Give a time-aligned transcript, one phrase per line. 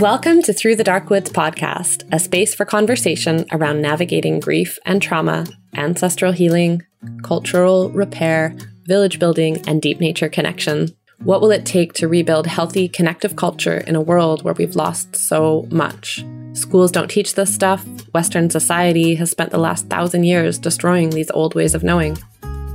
[0.00, 5.00] Welcome to Through the Dark Woods podcast, a space for conversation around navigating grief and
[5.00, 6.82] trauma, ancestral healing,
[7.22, 8.56] cultural repair,
[8.86, 10.88] village building, and deep nature connection.
[11.22, 15.14] What will it take to rebuild healthy, connective culture in a world where we've lost
[15.14, 16.24] so much?
[16.54, 17.86] Schools don't teach this stuff.
[18.12, 22.18] Western society has spent the last thousand years destroying these old ways of knowing.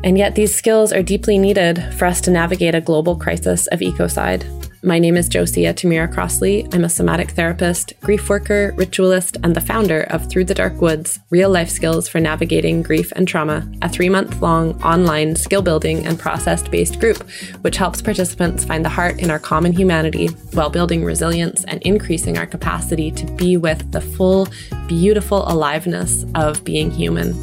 [0.06, 3.82] And yet, these skills are deeply needed for us to navigate a global crisis of
[3.82, 4.46] ecocide.
[4.82, 6.66] My name is Josia Tamira Crossley.
[6.74, 11.20] I'm a somatic therapist, grief worker, ritualist, and the founder of Through the Dark Woods
[11.30, 16.08] Real Life Skills for Navigating Grief and Trauma, a three month long online skill building
[16.08, 17.30] and process based group,
[17.60, 22.38] which helps participants find the heart in our common humanity while building resilience and increasing
[22.38, 24.48] our capacity to be with the full,
[24.88, 27.34] beautiful aliveness of being human.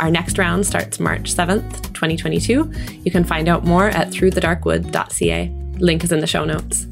[0.00, 2.72] Our next round starts March 7th, 2022.
[3.04, 5.65] You can find out more at throughthedarkwood.ca.
[5.78, 6.86] Link is in the show notes.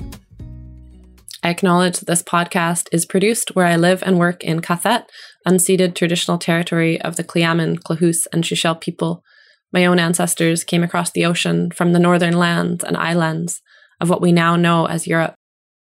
[1.43, 5.04] I acknowledge that this podcast is produced where I live and work in Qathet,
[5.46, 9.23] unceded traditional territory of the Tla'amin, Klahoose, and Shíshálh people.
[9.73, 13.60] My own ancestors came across the ocean from the northern lands and islands
[14.01, 15.35] of what we now know as Europe.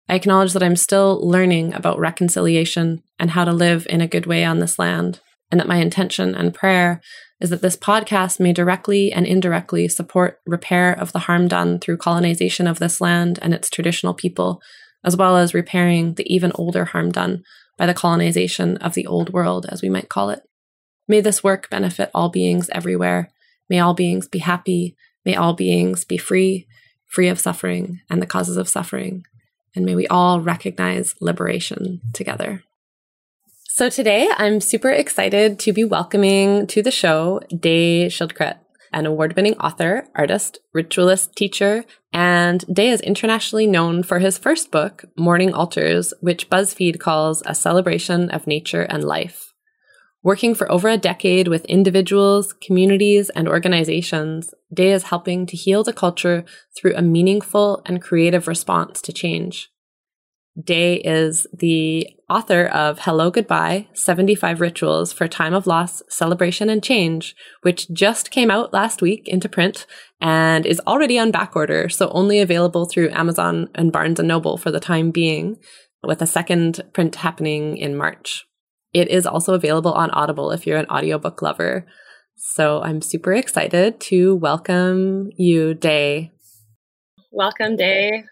[0.09, 4.27] I acknowledge that I'm still learning about reconciliation and how to live in a good
[4.27, 5.21] way on this land,
[5.51, 7.01] and that my intention and prayer
[7.41, 11.97] is that this podcast may directly and indirectly support repair of the harm done through
[11.97, 14.63] colonization of this land and its traditional people,
[15.05, 17.43] as well as repairing the even older harm done
[17.77, 20.43] by the colonization of the old world, as we might call it.
[21.09, 23.31] May this work benefit all beings everywhere.
[23.69, 24.97] May all beings be happy.
[25.25, 26.67] May all beings be free,
[27.07, 29.25] free of suffering and the causes of suffering.
[29.75, 32.63] And may we all recognize liberation together.
[33.77, 38.59] So today I'm super excited to be welcoming to the show Day Schildkret,
[38.93, 44.71] an award winning author, artist, ritualist, teacher, and Day is internationally known for his first
[44.71, 49.53] book, Morning Altars, which BuzzFeed calls a celebration of nature and life.
[50.23, 55.83] Working for over a decade with individuals, communities, and organizations, Day is helping to heal
[55.83, 56.45] the culture
[56.79, 59.73] through a meaningful and creative response to change.
[60.63, 66.83] Day is the author of Hello Goodbye 75 Rituals for Time of Loss, Celebration, and
[66.83, 69.87] Change, which just came out last week into print
[70.21, 74.59] and is already on back order, so only available through Amazon and Barnes and Noble
[74.59, 75.59] for the time being,
[76.03, 78.45] with a second print happening in March.
[78.93, 81.87] It is also available on Audible if you're an audiobook lover.
[82.37, 86.33] So I'm super excited to welcome you, Day.
[87.31, 88.25] Welcome, Day.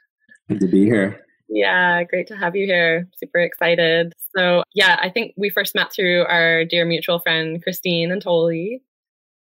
[0.49, 1.22] Good to be here.
[1.55, 3.07] Yeah, great to have you here.
[3.15, 4.15] Super excited.
[4.35, 8.81] So, yeah, I think we first met through our dear mutual friend, Christine and Toli.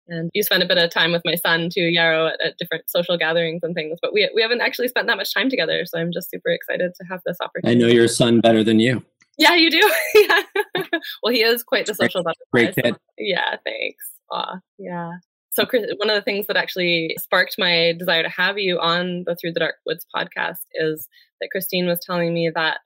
[0.08, 2.90] And you spent a bit of time with my son too, Yarrow, at, at, different
[2.90, 3.98] social gatherings and things.
[4.02, 5.86] But we, we haven't actually spent that much time together.
[5.86, 7.82] So I'm just super excited to have this opportunity.
[7.82, 9.02] I know your son better than you.
[9.38, 9.92] Yeah, you do.
[10.14, 10.42] yeah.
[11.22, 12.94] well, he is quite the social Great, great kid.
[12.94, 14.04] So, yeah, thanks.
[14.30, 15.12] Aw, yeah.
[15.54, 19.24] So, Chris, one of the things that actually sparked my desire to have you on
[19.26, 21.06] the Through the Dark Woods podcast is
[21.40, 22.78] that Christine was telling me that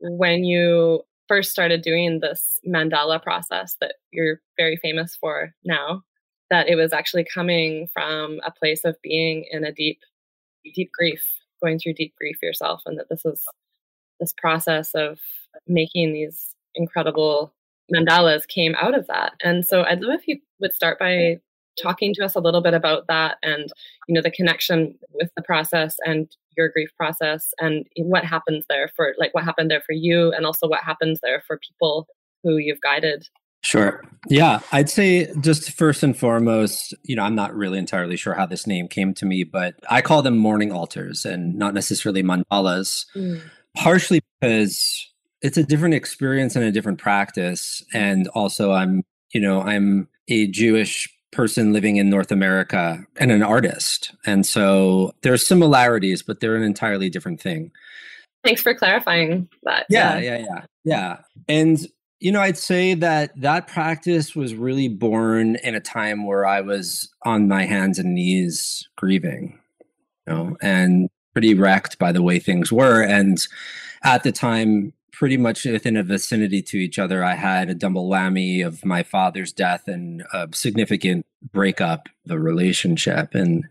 [0.00, 6.02] when you first started doing this mandala process that you're very famous for now,
[6.50, 10.00] that it was actually coming from a place of being in a deep,
[10.74, 11.22] deep grief,
[11.62, 13.44] going through deep grief yourself, and that this is
[14.18, 15.20] this process of
[15.68, 17.54] making these incredible
[17.94, 19.34] mandalas came out of that.
[19.44, 21.38] And so I'd love if you would start by
[21.80, 23.70] talking to us a little bit about that and
[24.08, 28.88] you know the connection with the process and your grief process and what happens there
[28.94, 32.06] for like what happened there for you and also what happens there for people
[32.42, 33.26] who you've guided
[33.62, 34.02] Sure.
[34.28, 38.46] Yeah, I'd say just first and foremost, you know, I'm not really entirely sure how
[38.46, 43.04] this name came to me, but I call them morning altars and not necessarily mandalas,
[43.14, 43.40] mm.
[43.76, 45.06] partially because
[45.42, 47.84] it's a different experience and a different practice.
[47.92, 49.02] And also, I'm,
[49.34, 54.12] you know, I'm a Jewish person living in North America and an artist.
[54.26, 57.70] And so there's similarities, but they're an entirely different thing.
[58.42, 59.86] Thanks for clarifying that.
[59.88, 60.64] Yeah, yeah, yeah, yeah.
[60.84, 61.16] yeah.
[61.48, 61.86] And
[62.20, 66.60] you know, I'd say that that practice was really born in a time where I
[66.60, 69.58] was on my hands and knees grieving,
[70.26, 73.02] you know, and pretty wrecked by the way things were.
[73.02, 73.38] And
[74.02, 77.22] at the time, pretty much within a vicinity to each other.
[77.22, 83.34] I had a double whammy of my father's death and a significant breakup the relationship.
[83.34, 83.66] And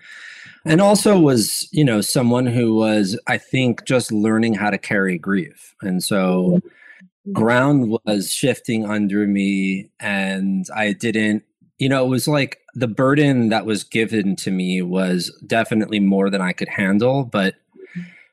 [0.64, 5.18] and also was you know someone who was i think just learning how to carry
[5.18, 5.74] grief.
[5.82, 7.34] And so mm-hmm.
[7.34, 11.44] ground was shifting under me and i didn't
[11.80, 16.30] you know it was like the burden that was given to me was definitely more
[16.30, 17.56] than i could handle but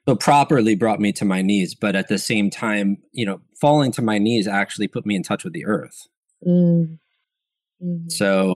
[0.08, 3.92] so properly brought me to my knees but at the same time you know falling
[3.92, 6.06] to my knees actually put me in touch with the earth
[6.46, 6.98] mm.
[7.82, 8.12] mm.
[8.12, 8.54] so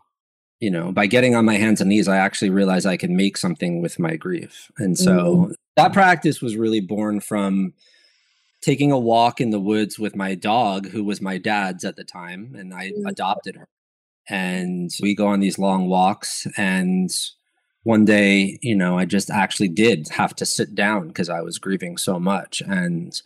[0.61, 3.37] you know by getting on my hands and knees i actually realized i could make
[3.37, 5.55] something with my grief and so mm.
[5.77, 7.73] that practice was really born from
[8.63, 12.05] taking a walk in the woods with my dog who was my dad's at the
[12.05, 13.09] time and i mm.
[13.09, 13.69] adopted her
[14.29, 17.11] and we go on these long walks and
[17.85, 21.59] one day, you know, I just actually did have to sit down because I was
[21.59, 22.61] grieving so much.
[22.67, 23.21] And,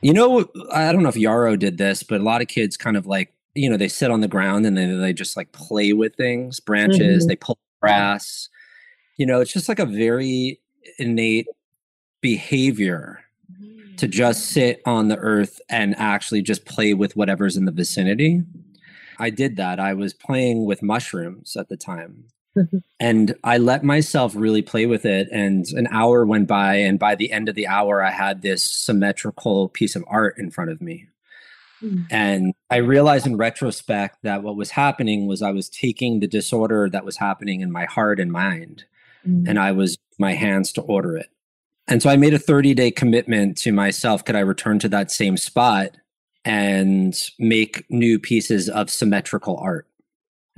[0.00, 2.96] you know, I don't know if Yarrow did this, but a lot of kids kind
[2.96, 5.92] of like, you know, they sit on the ground and then they just like play
[5.92, 7.28] with things, branches, mm-hmm.
[7.28, 8.48] they pull grass.
[9.16, 10.60] You know, it's just like a very
[10.98, 11.48] innate
[12.22, 13.20] behavior
[13.98, 18.42] to just sit on the earth and actually just play with whatever's in the vicinity.
[19.18, 19.78] I did that.
[19.78, 22.24] I was playing with mushrooms at the time.
[22.56, 22.78] Mm-hmm.
[22.98, 25.28] And I let myself really play with it.
[25.30, 26.76] And an hour went by.
[26.76, 30.50] And by the end of the hour, I had this symmetrical piece of art in
[30.50, 31.06] front of me.
[31.82, 32.06] Mm.
[32.10, 36.88] And I realized in retrospect that what was happening was I was taking the disorder
[36.90, 38.84] that was happening in my heart and mind,
[39.26, 39.48] mm.
[39.48, 41.30] and I was my hands to order it.
[41.88, 44.24] And so I made a 30 day commitment to myself.
[44.24, 45.96] Could I return to that same spot
[46.44, 49.86] and make new pieces of symmetrical art?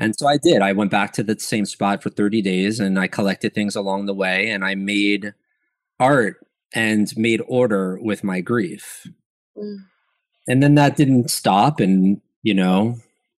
[0.02, 0.62] And so I did.
[0.62, 4.06] I went back to the same spot for 30 days and I collected things along
[4.06, 5.32] the way and I made
[6.00, 6.44] art
[6.74, 9.06] and made order with my grief.
[9.56, 9.84] Mm.
[10.48, 11.78] And then that didn't stop.
[11.78, 12.96] And, you know,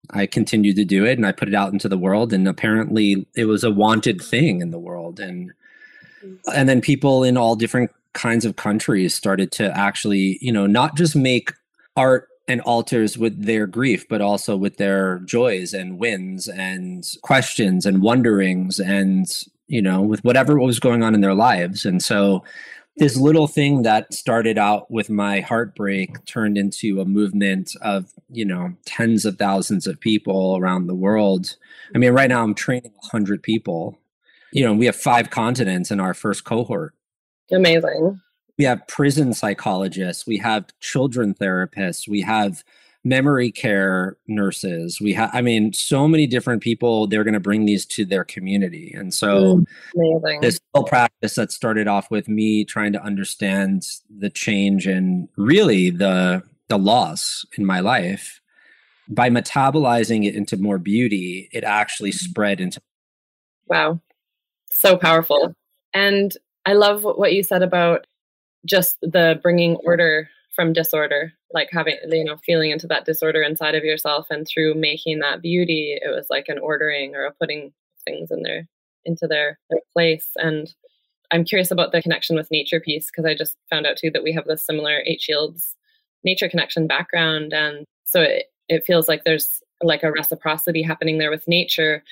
[0.08, 2.32] I continued to do it and I put it out into the world.
[2.32, 5.20] And apparently it was a wanted thing in the world.
[5.20, 5.52] And,
[6.25, 6.38] mm.
[6.55, 10.96] and then people in all different kinds of countries started to actually, you know, not
[10.96, 11.52] just make
[11.94, 17.87] art and altars with their grief, but also with their joys and wins and questions
[17.87, 21.87] and wonderings and, you know, with whatever was going on in their lives.
[21.87, 22.44] And so
[22.96, 28.44] this little thing that started out with my heartbreak turned into a movement of, you
[28.44, 31.56] know, tens of thousands of people around the world.
[31.94, 33.99] I mean, right now I'm training 100 people.
[34.52, 36.94] You know, we have five continents in our first cohort.
[37.50, 38.20] Amazing
[38.59, 42.65] we have prison psychologists, we have children therapists, we have
[43.05, 45.01] memory care nurses.
[45.01, 47.06] We have, I mean, so many different people.
[47.06, 49.62] They're going to bring these to their community, and so
[49.95, 55.29] mm, this whole practice that started off with me trying to understand the change and
[55.37, 58.41] really the the loss in my life
[59.07, 61.50] by metabolizing it into more beauty.
[61.53, 62.19] It actually mm.
[62.19, 62.81] spread into.
[63.67, 64.00] Wow,
[64.71, 65.55] so powerful,
[65.93, 66.35] and
[66.65, 68.07] I love what you said about
[68.64, 73.75] just the bringing order from disorder like having you know feeling into that disorder inside
[73.75, 77.72] of yourself and through making that beauty it was like an ordering or a putting
[78.05, 78.69] things in there
[79.06, 80.31] into their, their place.
[80.37, 80.72] And
[81.32, 84.22] i'm curious about the connection with nature piece because i just found out too that
[84.22, 85.75] we have this similar eight shields
[86.25, 87.52] nature connection background.
[87.52, 92.02] And so it, it feels like there's like a reciprocity happening there with nature.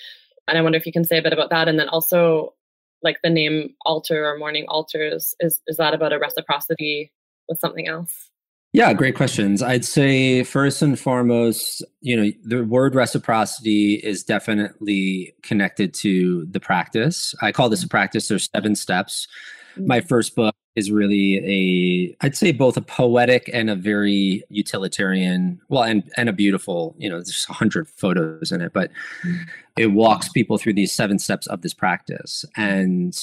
[0.47, 1.69] And i wonder if you can say a bit about that.
[1.69, 2.55] And then also
[3.03, 7.13] like the name altar or morning altars is is that about a reciprocity
[7.49, 8.31] with something else?
[8.73, 9.63] Yeah great questions.
[9.63, 16.61] I'd say first and foremost you know the word reciprocity is definitely connected to the
[16.61, 17.35] practice.
[17.43, 18.29] I call this a practice.
[18.29, 19.29] There's seven steps.
[19.77, 25.61] My first book is really a i'd say both a poetic and a very utilitarian
[25.69, 28.91] well and and a beautiful you know there's a hundred photos in it but
[29.25, 29.43] mm-hmm.
[29.77, 32.45] it walks people through these seven steps of this practice.
[32.57, 33.19] And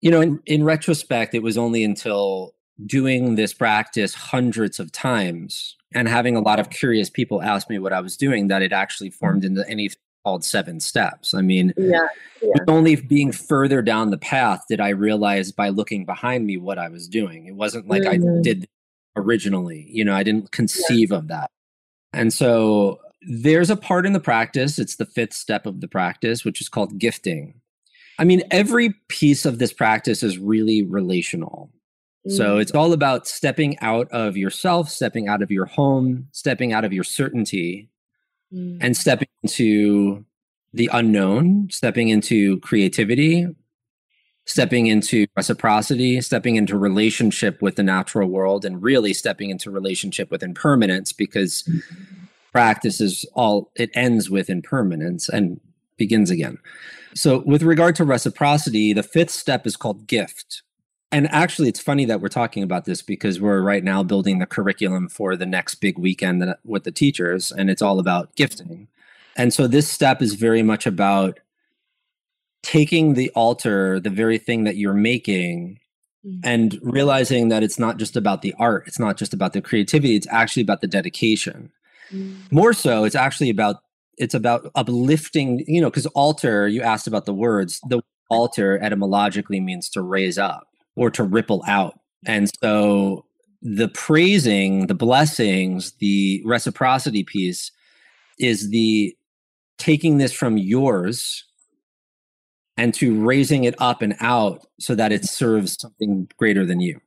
[0.00, 2.54] you know in, in retrospect it was only until
[2.84, 7.78] doing this practice hundreds of times and having a lot of curious people ask me
[7.78, 11.34] what i was doing that it actually formed into anything called seven steps.
[11.34, 12.08] I mean, yeah,
[12.42, 12.54] yeah.
[12.66, 16.88] only being further down the path did I realize by looking behind me what I
[16.88, 17.46] was doing.
[17.46, 18.40] It wasn't like mm-hmm.
[18.40, 18.66] I did
[19.14, 21.18] originally, you know, I didn't conceive yeah.
[21.18, 21.52] of that.
[22.12, 26.44] And so there's a part in the practice, it's the fifth step of the practice,
[26.44, 27.60] which is called gifting.
[28.18, 31.70] I mean, every piece of this practice is really relational.
[32.26, 32.60] So mm-hmm.
[32.62, 36.92] it's all about stepping out of yourself, stepping out of your home, stepping out of
[36.92, 37.90] your certainty,
[38.52, 38.78] mm.
[38.80, 40.24] and stepping into
[40.72, 43.46] the unknown, stepping into creativity,
[44.44, 50.30] stepping into reciprocity, stepping into relationship with the natural world, and really stepping into relationship
[50.30, 52.24] with impermanence because mm-hmm.
[52.52, 55.60] practice is all it ends with impermanence and
[55.96, 56.58] begins again.
[57.14, 60.62] So, with regard to reciprocity, the fifth step is called gift.
[61.16, 64.44] And actually, it's funny that we're talking about this because we're right now building the
[64.44, 68.88] curriculum for the next big weekend with the teachers, and it's all about gifting.
[69.34, 71.40] And so, this step is very much about
[72.62, 75.80] taking the altar, the very thing that you're making,
[76.22, 76.38] mm.
[76.44, 80.16] and realizing that it's not just about the art, it's not just about the creativity,
[80.16, 81.72] it's actually about the dedication.
[82.12, 82.52] Mm.
[82.52, 83.76] More so, it's actually about
[84.18, 87.80] it's about uplifting, you know, because altar, you asked about the words.
[87.88, 92.00] The altar etymologically means to raise up or to ripple out.
[92.26, 93.26] And so
[93.62, 97.70] the praising, the blessings, the reciprocity piece
[98.38, 99.16] is the
[99.78, 101.44] taking this from yours
[102.76, 107.00] and to raising it up and out so that it serves something greater than you.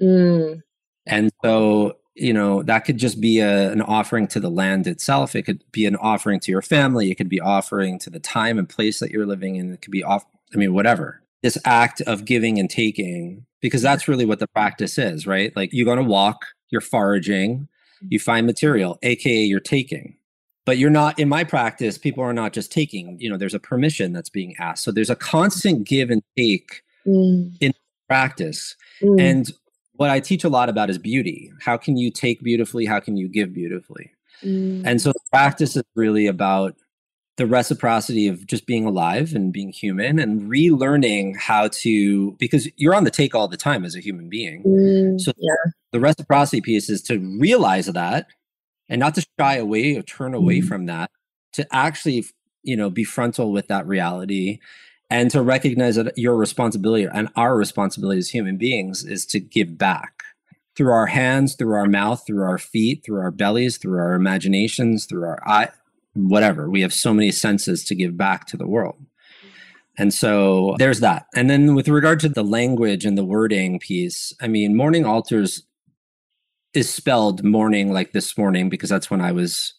[0.00, 0.62] Mm.
[1.06, 5.34] And so, you know, that could just be a, an offering to the land itself.
[5.36, 7.10] It could be an offering to your family.
[7.10, 9.72] It could be offering to the time and place that you're living in.
[9.72, 11.21] It could be off, I mean, whatever.
[11.42, 15.54] This act of giving and taking, because that's really what the practice is, right?
[15.56, 17.68] Like you're going to walk, you're foraging,
[18.08, 20.16] you find material, AKA you're taking
[20.64, 23.60] but you're not in my practice people are not just taking you know there's a
[23.60, 27.52] permission that's being asked so there's a constant give and take mm.
[27.60, 27.72] in
[28.08, 29.20] practice mm.
[29.20, 29.52] and
[29.94, 33.16] what i teach a lot about is beauty how can you take beautifully how can
[33.16, 34.10] you give beautifully
[34.42, 34.82] mm.
[34.84, 36.76] and so the practice is really about
[37.42, 42.94] the reciprocity of just being alive and being human and relearning how to because you're
[42.94, 45.20] on the take all the time as a human being mm.
[45.20, 45.72] so yeah.
[45.90, 48.28] the reciprocity piece is to realize that
[48.88, 50.68] and not to shy away or turn away mm-hmm.
[50.68, 51.10] from that
[51.52, 52.24] to actually
[52.62, 54.60] you know be frontal with that reality
[55.10, 59.76] and to recognize that your responsibility and our responsibility as human beings is to give
[59.76, 60.22] back
[60.76, 65.06] through our hands through our mouth through our feet through our bellies through our imaginations
[65.06, 65.70] through our eye
[66.14, 69.04] whatever we have so many senses to give back to the world
[69.98, 74.32] and so there's that and then with regard to the language and the wording piece
[74.40, 75.62] i mean morning altars
[76.74, 79.74] is spelled morning like this morning because that's when I was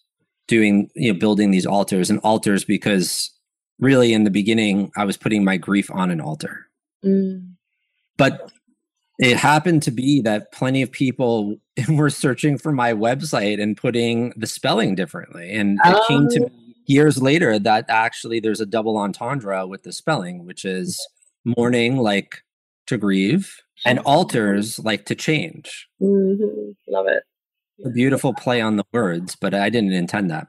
[0.48, 3.32] doing, you know, building these altars and altars because
[3.80, 6.68] really in the beginning I was putting my grief on an altar.
[7.04, 7.54] Mm.
[8.18, 8.52] But
[9.20, 11.55] it happened to be that plenty of people
[11.89, 15.51] were searching for my website and putting the spelling differently.
[15.53, 16.46] And it came to oh.
[16.46, 21.00] me years later that actually there's a double entendre with the spelling, which is
[21.46, 22.43] mourning like
[22.88, 23.55] to grieve
[23.86, 25.88] and alters like to change.
[26.01, 26.72] Mm-hmm.
[26.88, 27.24] Love it.
[27.86, 30.48] A beautiful play on the words, but I didn't intend that.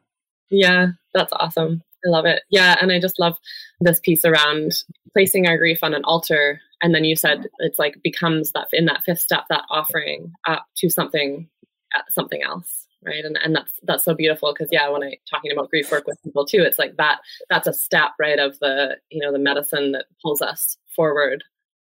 [0.50, 1.82] Yeah, that's awesome.
[2.06, 2.42] I love it.
[2.50, 3.36] Yeah, and I just love
[3.80, 6.60] this piece around placing our grief on an altar.
[6.84, 10.66] And then you said it's like becomes that in that fifth step, that offering up
[10.76, 11.48] to something,
[11.96, 13.24] uh, something else, right?
[13.24, 16.22] And and that's that's so beautiful because yeah, when I talking about grief work with
[16.22, 17.18] people too, it's like that
[17.50, 21.42] that's a step right of the you know the medicine that pulls us forward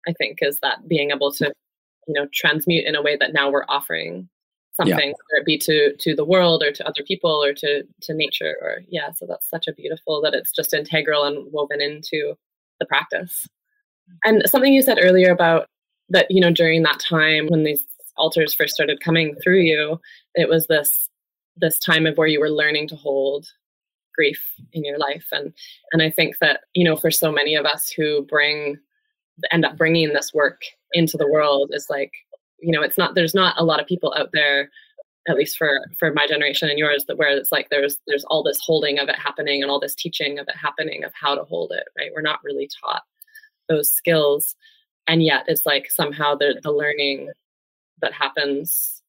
[0.08, 1.53] I think, is that being able to,
[2.08, 4.29] you know, transmute in a way that now we're offering
[4.74, 5.06] something, yeah.
[5.06, 8.56] whether it be to to the world or to other people or to to nature
[8.62, 9.12] or yeah.
[9.12, 12.36] So that's such a beautiful that it's just integral and woven into
[12.79, 13.48] the practice.
[14.24, 15.68] And something you said earlier about
[16.10, 17.84] that, you know, during that time when these
[18.16, 20.00] altars first started coming through you,
[20.36, 21.10] it was this
[21.60, 23.48] this time of where you were learning to hold
[24.16, 24.42] grief
[24.74, 25.26] in your life.
[25.32, 25.54] And
[25.94, 28.78] and i think that you know for so many of us who bring
[29.52, 30.62] end up bringing this work
[30.94, 32.12] into the world is like
[32.60, 34.70] you know it's not there's not a lot of people out there
[35.28, 38.44] at least for for my generation and yours that where it's like there's there's all
[38.44, 41.44] this holding of it happening and all this teaching of it happening of how to
[41.44, 42.12] hold it right?
[42.16, 43.04] We're not really taught
[43.67, 44.55] those skills
[45.07, 47.29] and yet it's like somehow the the learning
[48.01, 49.01] that happens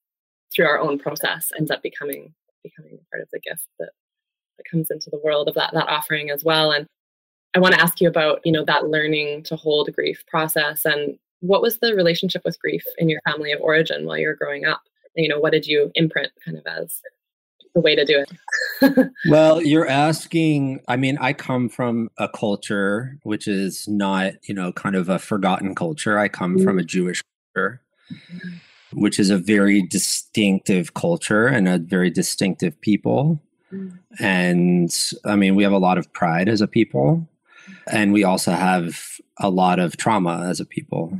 [0.54, 3.90] through our own process ends up becoming becoming part of the gift that
[4.56, 6.86] that comes into the world of that that offering as well and
[7.54, 11.18] I want to ask you about, you know, that learning to hold grief process and
[11.40, 14.64] what was the relationship with grief in your family of origin while you were growing
[14.64, 14.82] up?
[15.14, 17.00] You know, what did you imprint kind of as
[17.78, 19.10] the way to do it?
[19.28, 24.72] well, you're asking, I mean, I come from a culture which is not, you know,
[24.72, 26.18] kind of a forgotten culture.
[26.18, 26.64] I come mm-hmm.
[26.64, 27.22] from a Jewish
[27.54, 27.80] culture.
[28.94, 33.38] Which is a very distinctive culture and a very distinctive people.
[33.70, 33.98] Mm.
[34.18, 37.28] And I mean, we have a lot of pride as a people
[37.90, 41.16] and we also have a lot of trauma as a people.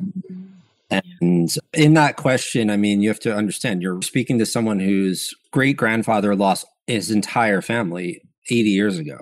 [0.91, 5.35] And in that question, I mean, you have to understand you're speaking to someone whose
[5.51, 9.21] great grandfather lost his entire family 80 years ago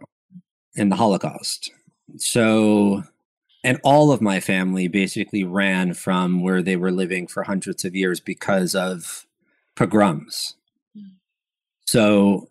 [0.77, 1.73] in the Holocaust.
[2.19, 3.03] So,
[3.65, 7.97] and all of my family basically ran from where they were living for hundreds of
[7.97, 9.27] years because of
[9.75, 10.55] pogroms.
[10.95, 11.15] Hmm.
[11.87, 12.49] So,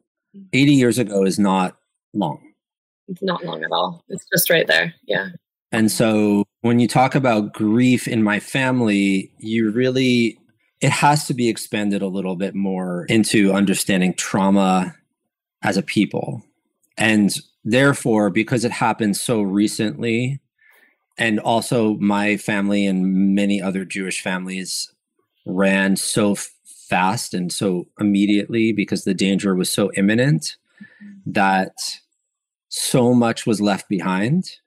[0.51, 1.77] 80 years ago is not
[2.13, 2.41] long.
[3.07, 4.03] It's not long at all.
[4.09, 4.93] It's just right there.
[5.05, 5.29] Yeah.
[5.71, 10.35] And so when you talk about grief in my family, you really,
[10.81, 14.95] it has to be expanded a little bit more into understanding trauma
[15.61, 16.41] as a people.
[16.97, 20.39] And therefore, because it happened so recently,
[21.19, 24.91] and also my family and many other Jewish families
[25.45, 30.55] ran so fast and so immediately because the danger was so imminent
[31.27, 31.75] that
[32.69, 34.57] so much was left behind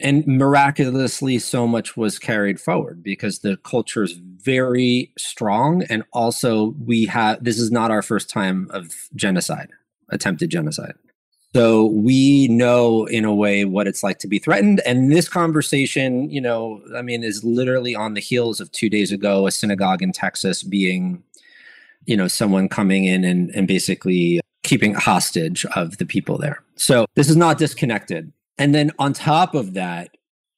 [0.00, 5.82] and miraculously so much was carried forward because the culture is very strong.
[5.84, 9.70] And also we have this is not our first time of genocide
[10.10, 10.94] attempted genocide.
[11.54, 14.80] So we know in a way what it's like to be threatened.
[14.86, 19.12] And this conversation you know i mean is literally on the heels of two days
[19.12, 21.22] ago a synagogue in texas being
[22.06, 26.62] you know someone coming in and, and basically keeping hostage of the people there.
[26.76, 30.10] So this is not disconnected and then on top of that,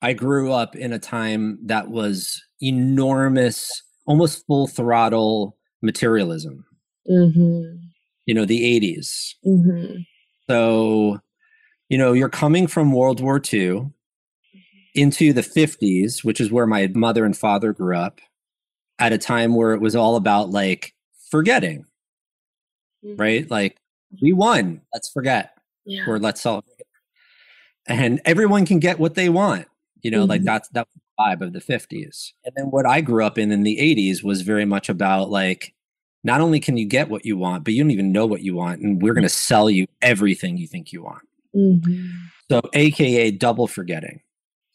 [0.02, 6.64] I grew up in a time that was enormous, almost full throttle materialism.
[7.10, 7.76] Mm-hmm.
[8.26, 9.34] You know, the 80s.
[9.46, 9.98] Mm-hmm.
[10.48, 11.18] So,
[11.88, 13.90] you know, you're coming from World War II
[14.94, 18.20] into the 50s, which is where my mother and father grew up,
[18.98, 20.94] at a time where it was all about like
[21.30, 21.84] forgetting,
[23.04, 23.20] mm-hmm.
[23.20, 23.50] right?
[23.50, 23.76] Like,
[24.20, 26.04] we won, let's forget, yeah.
[26.06, 26.69] or let's celebrate
[27.86, 29.66] and everyone can get what they want
[30.02, 30.30] you know mm-hmm.
[30.30, 33.62] like that's that vibe of the 50s and then what i grew up in in
[33.62, 35.74] the 80s was very much about like
[36.22, 38.54] not only can you get what you want but you don't even know what you
[38.54, 41.22] want and we're going to sell you everything you think you want
[41.54, 42.06] mm-hmm.
[42.50, 44.20] so aka double forgetting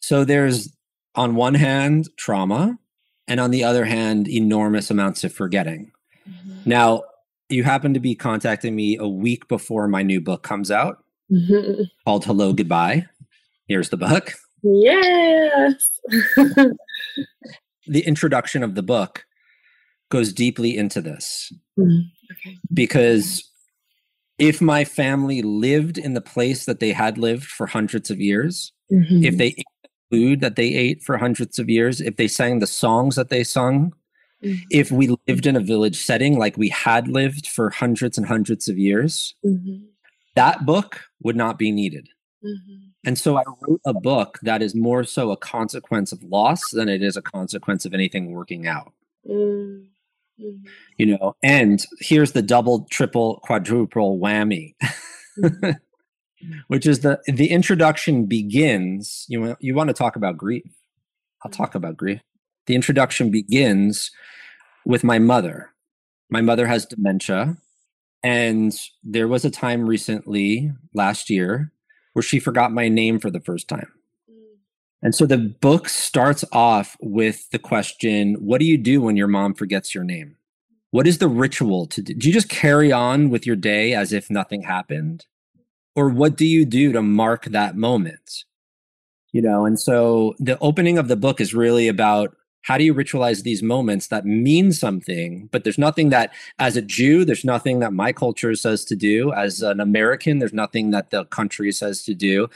[0.00, 0.72] so there's
[1.14, 2.78] on one hand trauma
[3.28, 5.90] and on the other hand enormous amounts of forgetting
[6.28, 6.58] mm-hmm.
[6.64, 7.02] now
[7.48, 11.82] you happen to be contacting me a week before my new book comes out mm-hmm.
[12.04, 13.06] called Hello Goodbye.
[13.68, 14.34] Here's the book.
[14.62, 15.90] Yes.
[16.36, 19.24] the introduction of the book
[20.10, 21.52] goes deeply into this.
[21.78, 22.00] Mm-hmm.
[22.32, 22.58] Okay.
[22.72, 23.48] Because
[24.38, 28.72] if my family lived in the place that they had lived for hundreds of years,
[28.92, 29.24] mm-hmm.
[29.24, 32.58] if they ate the food that they ate for hundreds of years, if they sang
[32.58, 33.92] the songs that they sung,
[34.44, 34.62] mm-hmm.
[34.70, 38.68] if we lived in a village setting like we had lived for hundreds and hundreds
[38.68, 39.84] of years, mm-hmm
[40.36, 42.08] that book would not be needed.
[42.44, 42.86] Mm-hmm.
[43.04, 46.88] And so I wrote a book that is more so a consequence of loss than
[46.88, 48.92] it is a consequence of anything working out.
[49.28, 49.86] Mm-hmm.
[50.98, 54.74] You know, and here's the double, triple, quadruple whammy.
[55.38, 55.70] Mm-hmm.
[56.68, 59.24] Which is the the introduction begins.
[59.28, 60.64] You you want to talk about grief?
[61.42, 61.78] I'll talk mm-hmm.
[61.78, 62.20] about grief.
[62.66, 64.10] The introduction begins
[64.84, 65.70] with my mother.
[66.28, 67.56] My mother has dementia
[68.26, 71.70] and there was a time recently, last year,
[72.12, 73.92] where she forgot my name for the first time.
[74.28, 74.56] Mm.
[75.00, 79.28] And so the book starts off with the question What do you do when your
[79.28, 80.34] mom forgets your name?
[80.90, 82.14] What is the ritual to do?
[82.14, 85.26] Do you just carry on with your day as if nothing happened?
[85.94, 88.42] Or what do you do to mark that moment?
[89.30, 92.34] You know, and so the opening of the book is really about
[92.66, 96.82] how do you ritualize these moments that mean something but there's nothing that as a
[96.82, 99.32] jew there's nothing that my culture says to do.
[99.32, 102.48] As an american there's nothing that the country says to do.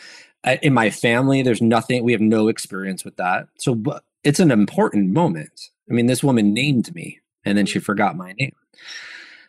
[0.62, 3.48] In my family there's nothing we have no experience with that.
[3.58, 3.80] So
[4.24, 5.70] it's an important moment.
[5.88, 7.84] I mean this woman named me and then she mm-hmm.
[7.84, 8.54] forgot my name.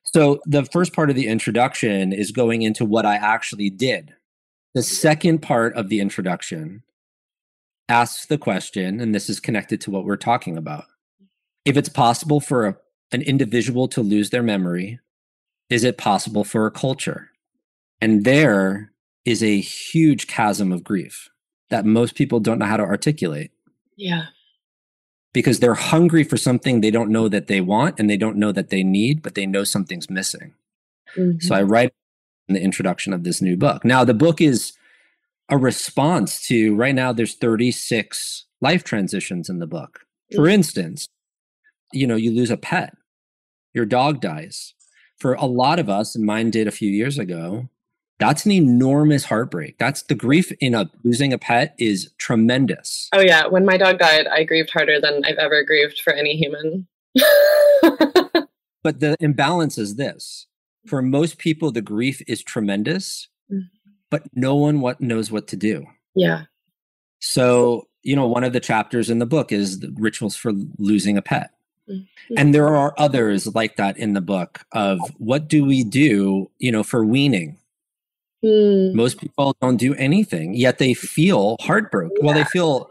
[0.04, 4.14] So the first part of the introduction is going into what i actually did.
[4.76, 6.84] The second part of the introduction
[7.92, 10.86] asks the question, and this is connected to what we're talking about.
[11.66, 12.78] If it's possible for a,
[13.12, 15.00] an individual to lose their memory,
[15.70, 17.30] is it possible for a culture?
[18.00, 18.92] And there
[19.26, 21.30] is a huge chasm of grief
[21.70, 23.52] that most people don't know how to articulate.
[23.98, 24.26] Yeah.
[25.34, 28.52] Because they're hungry for something they don't know that they want and they don't know
[28.52, 30.54] that they need, but they know something's missing.
[31.16, 31.40] Mm-hmm.
[31.40, 31.94] So I write
[32.48, 33.86] in the introduction of this new book.
[33.86, 34.74] Now, the book is
[35.52, 40.06] a response to right now there's 36 life transitions in the book.
[40.34, 41.06] For instance,
[41.92, 42.96] you know, you lose a pet,
[43.74, 44.74] your dog dies.
[45.20, 47.70] For a lot of us, and mine did a few years ago,
[48.18, 49.78] that's an enormous heartbreak.
[49.78, 53.10] That's the grief in a losing a pet is tremendous.
[53.14, 56.38] Oh yeah, when my dog died, I grieved harder than I've ever grieved for any
[56.38, 56.88] human.
[58.84, 60.48] but the imbalance is this.
[60.88, 63.66] For most people the grief is tremendous, mm
[64.12, 65.88] but no one what knows what to do.
[66.14, 66.44] Yeah.
[67.20, 71.18] So, you know, one of the chapters in the book is the rituals for losing
[71.18, 71.50] a pet.
[71.90, 72.36] Mm-hmm.
[72.38, 76.72] And there are others like that in the book of what do we do, you
[76.72, 77.58] know, for weaning?
[78.44, 78.94] Mm.
[78.94, 82.18] Most people don't do anything, yet they feel heartbroken.
[82.20, 82.26] Yeah.
[82.26, 82.90] Well, they feel,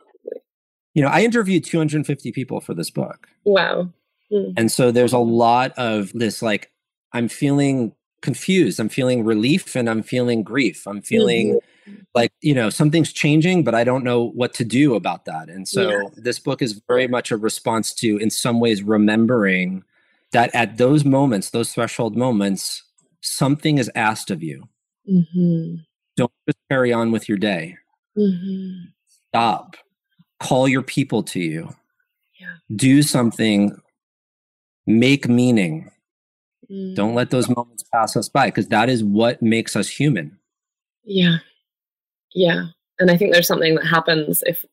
[0.94, 3.28] you know, I interviewed 250 people for this book.
[3.44, 3.90] Wow.
[4.32, 4.54] Mm.
[4.56, 6.70] And so there's a lot of this, like,
[7.12, 8.78] I'm feeling confused.
[8.80, 10.86] I'm feeling relief and I'm feeling grief.
[10.86, 11.54] I'm feeling,
[11.88, 12.02] mm-hmm.
[12.14, 15.66] like you know something's changing but i don't know what to do about that and
[15.66, 16.08] so Yeah.
[16.14, 19.82] this book is very much a response to in some ways remembering
[20.32, 22.84] that at those moments those threshold moments
[23.22, 24.68] something is asked of you
[25.08, 25.76] Mm-hmm.
[26.16, 27.76] don't just carry on with your day
[28.16, 28.90] Mm-hmm.
[29.28, 29.76] stop
[30.38, 31.74] call your people to you
[32.38, 32.54] Yeah.
[32.76, 33.76] do something
[34.86, 35.90] make meaning
[36.70, 36.94] Mm.
[36.94, 40.38] don't let those moments pass us by because that is what makes us human
[41.04, 41.38] Yeah.
[42.32, 42.66] Yeah.
[42.98, 44.64] And I think there's something that happens if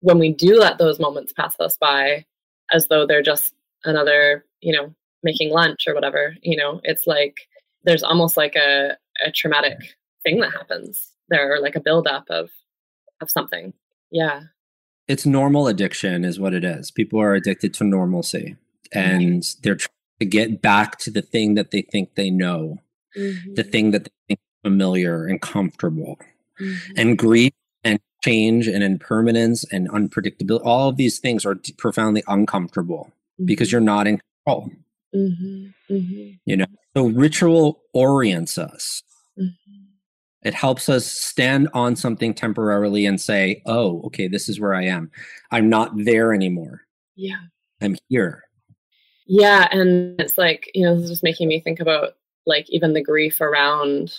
[0.00, 2.24] when we do let those moments pass us by
[2.72, 7.36] as though they're just another, you know, making lunch or whatever, you know, it's like
[7.84, 9.78] there's almost like a, a traumatic
[10.24, 12.50] thing that happens there or like a buildup of
[13.20, 13.72] of something.
[14.10, 14.42] Yeah.
[15.06, 18.56] it's normal addiction is what it is people are addicted to normalcy
[18.92, 22.78] and they're trying to get back to the thing that they think they know
[23.54, 26.18] the thing that they think is familiar and comfortable
[26.60, 26.78] Mhm.
[26.96, 27.52] and grief
[27.84, 33.10] and change and impermanence and unpredictability all of these things are profoundly uncomfortable
[33.44, 34.70] because you're not in control
[35.14, 35.74] Mhm.
[35.90, 36.38] Mhm.
[36.44, 39.02] you know so ritual orients us
[39.38, 39.54] Mhm.
[40.42, 44.82] it helps us stand on something temporarily and say oh okay this is where i
[44.84, 45.10] am
[45.52, 46.82] i'm not there anymore
[47.16, 47.40] Yeah.
[47.80, 48.44] i'm here
[49.28, 52.14] Yeah, and it's like, you know, this is just making me think about
[52.46, 54.18] like even the grief around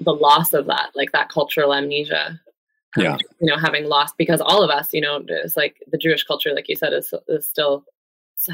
[0.00, 2.40] the loss of that, like that cultural amnesia.
[2.96, 3.16] um, Yeah.
[3.40, 6.52] You know, having lost because all of us, you know, it's like the Jewish culture,
[6.52, 7.84] like you said, is is still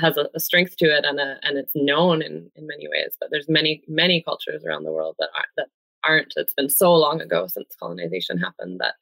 [0.00, 3.16] has a, a strength to it and a, and it's known in, in many ways.
[3.18, 5.68] But there's many many cultures around the world that aren't that
[6.04, 6.34] aren't.
[6.36, 8.96] It's been so long ago since colonization happened that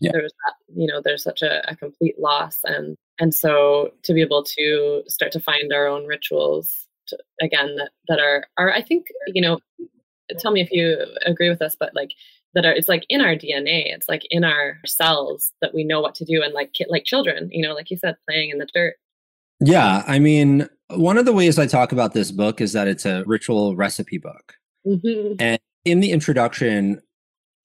[0.00, 0.12] Yeah.
[0.12, 4.12] there was that you know there's such a, a complete loss and and so to
[4.12, 8.72] be able to start to find our own rituals to, again that that are are
[8.72, 9.60] I think you know
[10.38, 12.10] tell me if you agree with us but like
[12.54, 16.00] that are it's like in our DNA it's like in our cells that we know
[16.00, 18.66] what to do and like like children you know like you said playing in the
[18.74, 18.96] dirt.
[19.60, 23.06] Yeah i mean one of the ways i talk about this book is that it's
[23.06, 24.54] a ritual recipe book.
[24.84, 25.36] Mhm.
[25.38, 27.00] and in the introduction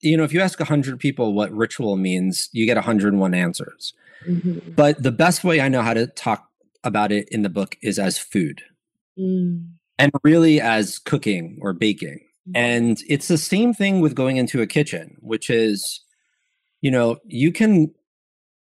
[0.00, 3.92] you know if you ask 100 people what ritual means you get 101 answers
[4.26, 4.74] Mhm.
[4.76, 6.48] but the best way i know how to talk
[6.84, 8.62] about it in the book is as food
[9.18, 9.66] Mm.
[9.98, 12.20] and really as cooking or baking
[12.54, 16.00] And it's the same thing with going into a kitchen, which is,
[16.80, 17.92] you know, you can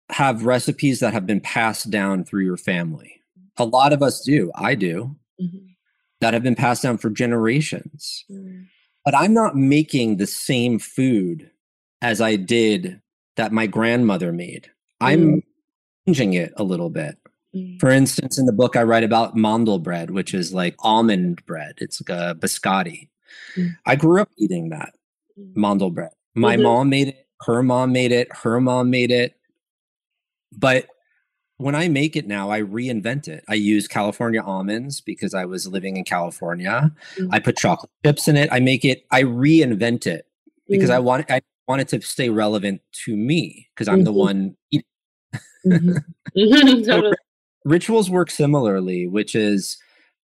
[0.09, 3.21] have recipes that have been passed down through your family.
[3.57, 4.51] A lot of us do.
[4.55, 5.15] I do.
[5.39, 5.75] Mhm.
[6.19, 8.25] That have been passed down for generations.
[8.31, 8.65] Mm.
[9.05, 11.51] But I'm not making the same food
[12.01, 12.99] as I did
[13.35, 14.71] that my grandmother made.
[15.01, 15.41] I'm
[16.07, 17.17] changing it a little bit.
[17.55, 17.79] Mm.
[17.79, 21.75] For instance, in the book, I write about mandel bread, which is like almond bread.
[21.79, 23.09] It's like a biscotti.
[23.55, 23.75] Mm.
[23.85, 24.93] I grew up eating that
[25.39, 25.55] Mm.
[25.55, 26.11] mandel bread.
[26.35, 26.63] My Mhm.
[26.63, 27.27] mom made it.
[27.45, 28.27] Her mom made it.
[28.43, 29.35] Her mom made it.
[30.51, 30.87] But
[31.57, 33.43] when I make it now, I reinvent it.
[33.47, 36.91] I use California almonds because I was living in California.
[37.17, 37.29] Mm.
[37.31, 38.49] I put chocolate chips in it.
[38.51, 39.05] I make it.
[39.11, 40.25] I reinvent it
[40.67, 40.93] because Mm.
[40.95, 41.31] I want.
[41.31, 44.15] I want it to stay relevant to me because I'm the Mhm.
[44.15, 44.85] one eating.
[45.65, 45.97] Mhm.
[46.37, 46.85] Mhm.
[46.85, 47.15] Totally.
[47.65, 49.77] rituals work similarly, which is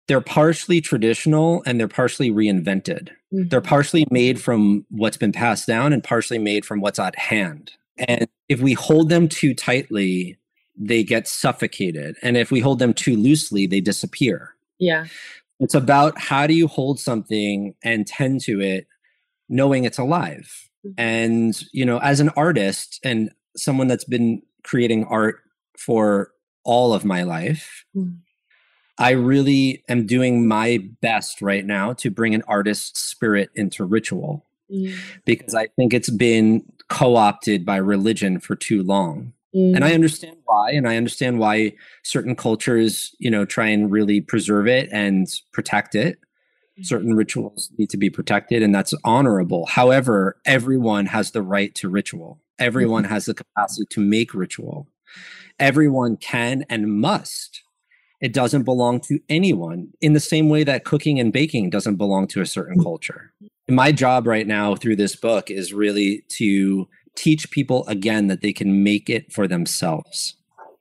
[0.07, 3.09] they're partially traditional and they're partially reinvented.
[3.31, 3.65] They're Mhm.
[3.65, 7.71] partially made from what's been passed down and partially made from what's at hand.
[7.97, 10.37] And if we hold them too tightly,
[10.77, 12.15] they get suffocated.
[12.21, 14.53] And if we hold them too loosely, they disappear.
[14.79, 15.05] Yeah.
[15.59, 18.87] It's about how do you hold something and tend to it
[19.49, 20.69] knowing it's alive.
[20.85, 20.93] Mhm.
[20.97, 25.39] And, you know, as an artist and someone that's been creating art
[25.77, 26.31] for
[26.63, 28.17] all of my life, Mm.
[28.97, 34.45] I really am doing my best right now to bring an artist's spirit into ritual
[34.71, 34.93] Mm.
[35.25, 39.33] because I think it's been co opted by religion for too long.
[39.53, 39.95] And I Mm.
[39.95, 40.71] understand why.
[40.71, 41.73] And I understand why
[42.03, 46.19] certain cultures, you know, try and really preserve it and protect it.
[46.81, 49.67] Certain rituals need to be protected, and that's honorable.
[49.67, 54.87] However, everyone has the right to ritual, everyone has the capacity to make ritual.
[55.59, 57.61] Everyone can and must.
[58.21, 62.27] It doesn't belong to anyone in the same way that cooking and baking doesn't belong
[62.27, 63.33] to a certain culture.
[63.69, 68.53] My job right now through this book is really to teach people again that they
[68.53, 70.35] can make it for themselves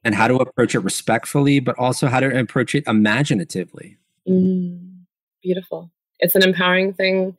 [0.04, 3.96] and how to approach it respectfully, but also how to approach it imaginatively.
[4.28, 5.02] Mm,
[5.42, 5.90] beautiful.
[6.20, 7.37] It's an empowering thing.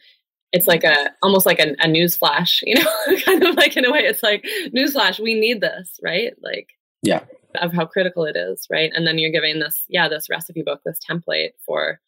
[0.54, 3.86] It's like a almost like a, a news flash, you know, kind of like in
[3.86, 4.02] a way.
[4.06, 5.20] It's like news flash.
[5.20, 6.32] We need this, right?
[6.42, 6.70] Like,
[7.02, 7.22] Yeah.
[7.62, 8.92] of how critical it is, right?
[8.96, 12.00] And then you're giving this, yeah, this recipe book, this template for,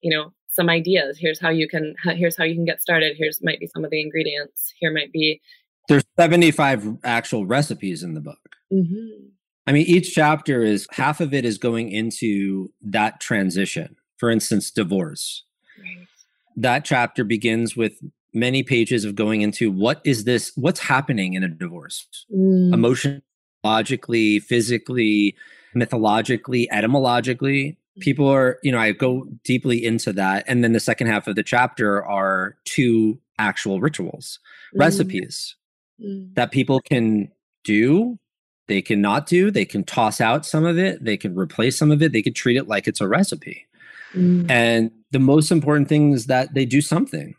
[0.00, 1.18] you know, some ideas.
[1.20, 1.94] Here's how you can.
[2.04, 3.16] Here's how you can get started.
[3.18, 4.72] Here's might be some of the ingredients.
[4.80, 5.40] Here might be
[5.88, 8.56] There's 75 actual recipes in the book.
[8.72, 9.26] Mm-hmm.
[9.66, 13.96] I mean, each chapter is half of it is going into that transition.
[14.16, 15.44] For instance, divorce.
[15.78, 16.06] Right.
[16.62, 17.94] That chapter begins with
[18.34, 22.74] many pages of going into what is this, what's happening in a divorce, Mm.
[22.74, 23.22] emotion,
[23.64, 25.34] logically, physically,
[25.74, 27.76] mythologically, etymologically.
[28.00, 30.44] People are, you know, I go deeply into that.
[30.46, 34.38] And then the second half of the chapter are two actual rituals,
[34.74, 34.80] Mm.
[34.80, 35.56] recipes
[36.04, 36.34] Mm.
[36.34, 37.28] that people can
[37.64, 38.18] do
[38.68, 41.90] they can not do they can toss out some of it they can replace some
[41.90, 43.66] of it they can treat it like it's a recipe
[44.14, 44.48] Mm.
[44.50, 47.34] and the most important thing is that they do something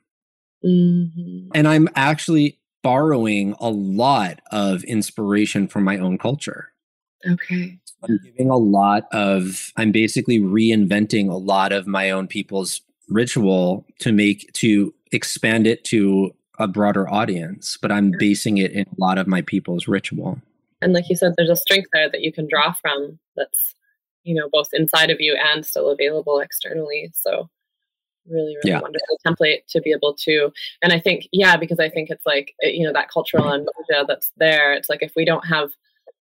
[0.64, 1.50] Mhm.
[1.56, 6.70] and i'm actually borrowing a lot of inspiration from my own culture
[7.30, 7.78] Okay.
[8.04, 13.86] i'm giving a lot of i'm basically reinventing a lot of my own people's ritual
[14.00, 18.96] to make to expand it to a broader audience but i'm basing it in a
[19.00, 20.42] lot of my people's ritual
[20.82, 23.76] And like you said, there's a strength there that you can draw from that's,
[24.24, 27.12] you know, both inside of you and still available externally.
[27.14, 27.50] So
[28.30, 28.82] really, really Yeah.
[28.82, 30.52] wonderful template to be able to.
[30.82, 34.06] And I think, yeah, because I think it's like, uh, you know, that cultural amnesia
[34.08, 34.74] that's there.
[34.74, 35.72] It's like if we don't have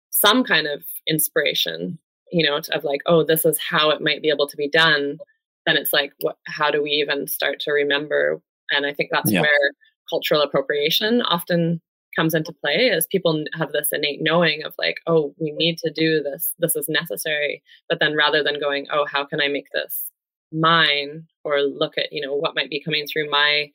[0.09, 1.97] some kind of inspiration,
[2.31, 5.17] you know, of like, oh, this is how it might be able to be done,
[5.65, 8.41] then it's like, what, how do we even start to remember?
[8.71, 9.41] And I think that's Yeah.
[9.41, 9.71] where
[10.09, 11.81] cultural appropriation often
[12.15, 15.91] comes into play is people have this innate knowing of like oh we need to
[15.91, 19.67] do this this is necessary but then rather than going oh how can i make
[19.73, 20.05] this
[20.51, 23.69] mine or look at you know what might be coming through my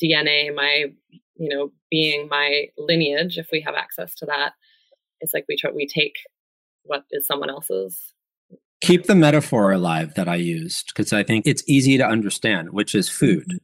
[0.00, 0.86] dna my
[1.36, 4.52] you know being my lineage if we have access to that
[5.20, 6.16] it's like we try we take
[6.84, 8.12] what is someone else's
[8.80, 12.94] keep the metaphor alive that I used because I think it's easy to understand, which
[12.94, 13.48] is food.
[13.48, 13.56] Mm-hmm.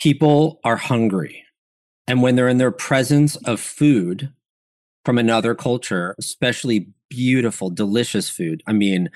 [0.00, 1.44] People are hungry.
[2.06, 4.32] And when they're in their presence of food
[5.04, 9.10] from another culture, especially beautiful, delicious food, I mean,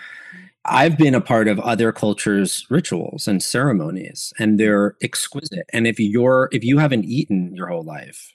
[0.68, 5.68] I've been a part of other cultures' rituals and ceremonies, and they're exquisite.
[5.72, 8.32] And if you're if you haven't eaten your whole life,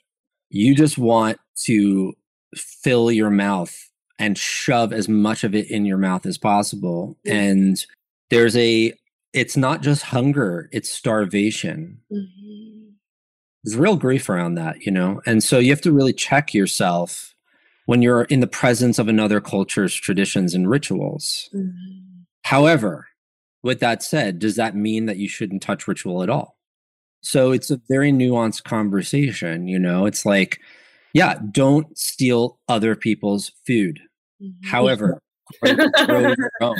[0.50, 2.14] you just want to
[2.54, 3.74] fill your mouth
[4.18, 7.18] and shove as much of it in your mouth as possible.
[7.24, 7.34] Yeah.
[7.34, 7.86] And
[8.30, 8.92] there's a
[9.32, 12.00] it's not just hunger, it's starvation.
[12.12, 12.90] Mm-hmm.
[13.64, 15.22] There's real grief around that, you know?
[15.24, 17.34] And so you have to really check yourself
[17.86, 21.48] when you're in the presence of another culture's traditions and rituals.
[21.54, 22.11] Mm-hmm.
[22.44, 23.06] However,
[23.62, 26.56] with that said, does that mean that you shouldn't touch ritual at all?
[27.22, 30.06] So it's a very nuanced conversation, you know?
[30.06, 30.58] It's like,
[31.14, 34.00] yeah, don't steal other people's food.
[34.64, 35.20] However,
[35.62, 36.76] grow your own.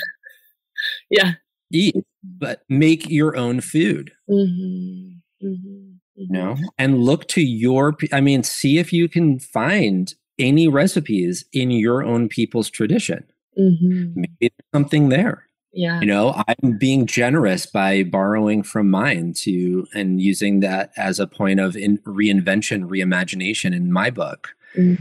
[1.10, 1.34] yeah
[1.74, 5.20] eat, but make your own food, Mhm.
[5.42, 5.94] Mhm.
[6.16, 6.56] you know?
[6.78, 12.02] And look to your, I mean, see if you can find any recipes in your
[12.02, 13.24] own people's tradition.
[13.58, 14.12] Mhm.
[14.16, 15.46] Maybe there's something there.
[15.72, 21.18] Yeah you know i'm being generous by borrowing from mine to and using that as
[21.18, 24.98] a point of in reinvention reimagination in my book Mhm.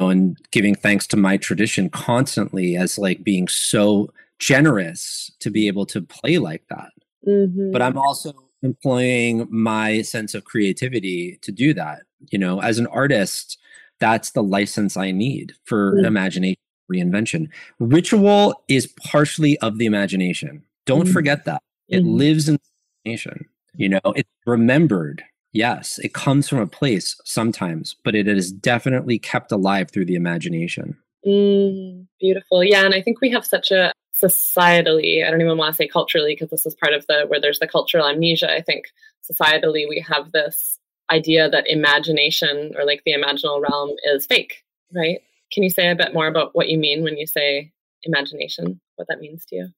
[0.00, 5.86] and giving thanks to my tradition constantly as like being so generous to be able
[5.86, 6.90] to play like that
[7.26, 7.72] Mhm.
[7.72, 12.86] but i'm also employing my sense of creativity to do that you know as an
[12.88, 13.58] artist
[14.00, 16.06] that's the license i need for Mm.
[16.06, 16.60] imagination
[16.92, 17.48] reinvention
[17.78, 21.12] ritual is partially of the imagination don't Mhm.
[21.12, 22.16] forget that it Mhm.
[22.16, 22.60] lives in the
[23.04, 25.22] imagination you know it's remembered
[25.52, 30.14] yes it comes from a place sometimes but it is definitely kept alive through the
[30.14, 30.96] imagination
[31.26, 32.62] Mm, beautiful.
[32.62, 35.88] Yeah, and I think we have such a societally, I don't even want to say
[35.88, 38.50] culturally, because this is part of the where there's the cultural amnesia.
[38.52, 38.86] I think
[39.30, 40.78] societally we have this
[41.10, 45.20] idea that imagination or like the imaginal realm is fake, right?
[45.52, 47.72] Can you say a bit more about what you mean when you say
[48.04, 49.68] imagination, what that means to you?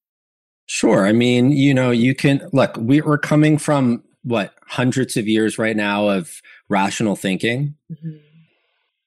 [0.66, 1.06] Sure.
[1.06, 5.58] I mean, you know, you can look, we, we're coming from what hundreds of years
[5.58, 7.74] right now of rational thinking.
[7.90, 8.18] Mm-hmm.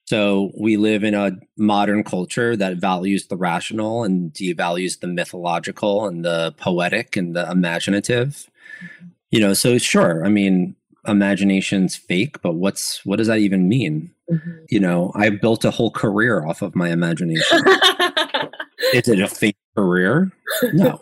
[0.06, 6.06] So we live in a modern culture that values the rational and devalues the mythological
[6.06, 8.50] and the poetic and the imaginative.
[8.84, 9.08] Mm-hmm.
[9.32, 10.76] You know, so sure, I mean,
[11.08, 14.13] imagination's fake, but what's what does that even mean?
[14.32, 14.66] Mhm.
[14.70, 17.60] You know, I built a whole career off of my imagination.
[18.94, 20.32] Is it a fake career?
[20.74, 21.02] No,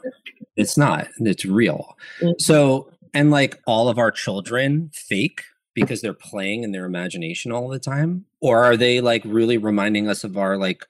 [0.55, 1.07] it's not.
[1.19, 1.97] It's real.
[2.21, 2.39] Mhm.
[2.41, 7.67] So, and like all of our children fake because they're playing in their imagination all
[7.69, 8.25] the time?
[8.41, 10.85] Or are they like really reminding us of our like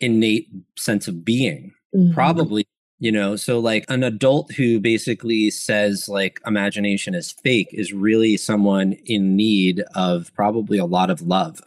[0.00, 1.72] innate sense of being?
[1.94, 2.12] Mhm.
[2.14, 2.66] Probably,
[2.98, 8.36] you know, so like an adult who basically says like imagination is fake is really
[8.36, 11.60] someone in need of probably a lot of love.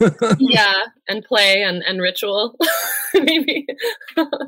[0.38, 2.56] yeah, and play and and ritual,
[3.14, 3.66] maybe.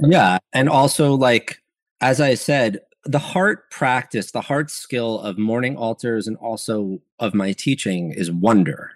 [0.00, 1.60] yeah, and also like
[2.00, 7.34] as I said, the heart practice, the heart skill of morning altars and also of
[7.34, 8.90] my teaching is wonder.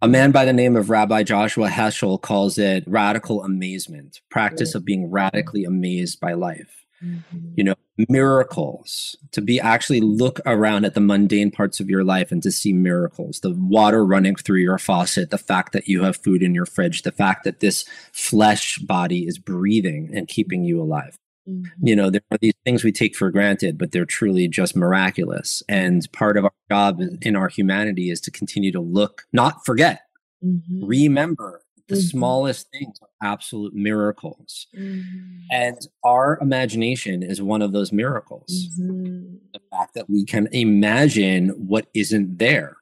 [0.00, 4.84] A man by the name of Rabbi Joshua Heschel calls it radical amazement, practice of
[4.84, 6.84] being radically amazed by life.
[7.04, 7.54] Mm-hmm.
[7.56, 7.74] You know,
[8.08, 12.52] miracles, to be actually look around at the mundane parts of your life and to
[12.52, 16.54] see miracles, the water running through your faucet, the fact that you have food in
[16.54, 21.18] your fridge, the fact that this flesh body is breathing and keeping you alive.
[21.48, 21.86] Mm-hmm.
[21.86, 25.62] You know, there are these things we take for granted, but they're truly just miraculous.
[25.68, 30.02] And part of our job in our humanity is to continue to look, not forget,
[30.44, 30.84] mm-hmm.
[30.84, 32.02] remember the mm-hmm.
[32.02, 34.66] smallest things are absolute miracles.
[34.76, 35.38] Mm-hmm.
[35.50, 38.68] And our imagination is one of those miracles.
[38.78, 39.36] Mm-hmm.
[39.54, 42.76] The fact that we can imagine what isn't there.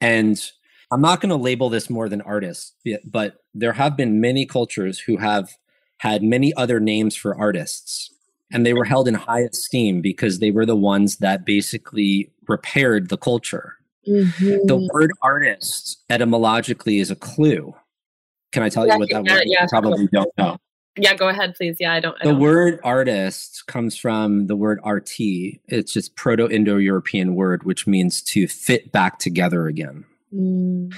[0.00, 0.40] And
[0.92, 5.00] I'm not going to label this more than artists, but there have been many cultures
[5.00, 5.50] who have
[5.98, 8.12] had many other names for artists.
[8.50, 13.10] And they were held in high esteem because they were the ones that basically repaired
[13.10, 13.74] the culture.
[14.08, 14.66] Mm-hmm.
[14.66, 17.74] The word artist etymologically is a clue.
[18.52, 20.56] Can I tell yeah, you what that yeah, word yeah, probably don't know.
[20.96, 21.76] Yeah, go ahead, please.
[21.78, 22.16] Yeah, I don't.
[22.20, 22.40] I the don't.
[22.40, 25.60] word artist comes from the word arti.
[25.66, 30.04] It's just Proto Indo European word, which means to fit back together again.
[30.34, 30.94] Mm.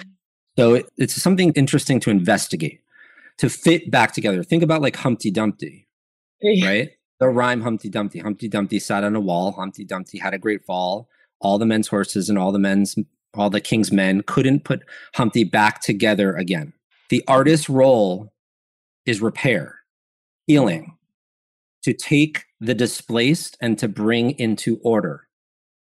[0.57, 2.81] So it, it's something interesting to investigate
[3.40, 4.42] to fit back together.
[4.42, 5.88] Think about like Humpty Dumpty,
[6.62, 6.90] right?
[7.20, 8.18] The rhyme Humpty Dumpty.
[8.18, 9.53] Humpty Dumpty sat on a wall.
[9.53, 11.09] Humpty Dumpty had a great fall.
[11.40, 12.96] All the men's horses and all the men's,
[13.33, 14.83] all the king's men couldn't put
[15.14, 16.74] Humpty back together again.
[17.09, 18.31] The artist's role
[19.07, 19.81] is repair,
[20.46, 20.98] healing,
[21.83, 25.29] to take the displaced and to bring into order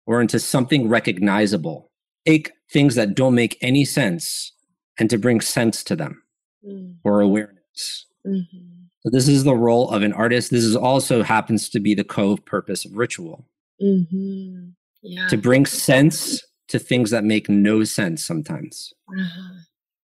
[0.07, 1.91] or into something recognizable.
[2.25, 4.53] Take things that don't make any sense
[4.97, 6.23] and to bring sense to them
[6.67, 6.97] mm.
[7.05, 8.07] or awareness.
[8.27, 8.85] Mm-hmm.
[9.01, 10.51] So this is the role of an artist.
[10.51, 13.47] This is also happens to be the co-purpose of ritual.
[13.83, 14.71] Mm-hmm.
[15.03, 15.29] Yeah.
[15.29, 18.93] To bring sense to things that make no sense sometimes.
[19.09, 19.55] Uh-huh.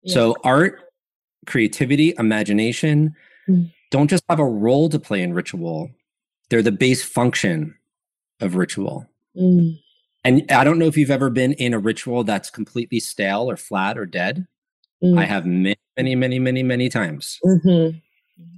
[0.03, 0.13] Yeah.
[0.13, 0.91] So art,
[1.45, 3.15] creativity, imagination
[3.47, 3.71] mm.
[3.91, 5.91] don't just have a role to play in ritual.
[6.49, 7.75] They're the base function
[8.39, 9.07] of ritual.
[9.37, 9.79] Mm.
[10.23, 13.57] And I don't know if you've ever been in a ritual that's completely stale or
[13.57, 14.47] flat or dead.
[15.03, 15.17] Mm.
[15.17, 17.97] I have many, many, many, many, many times mm-hmm.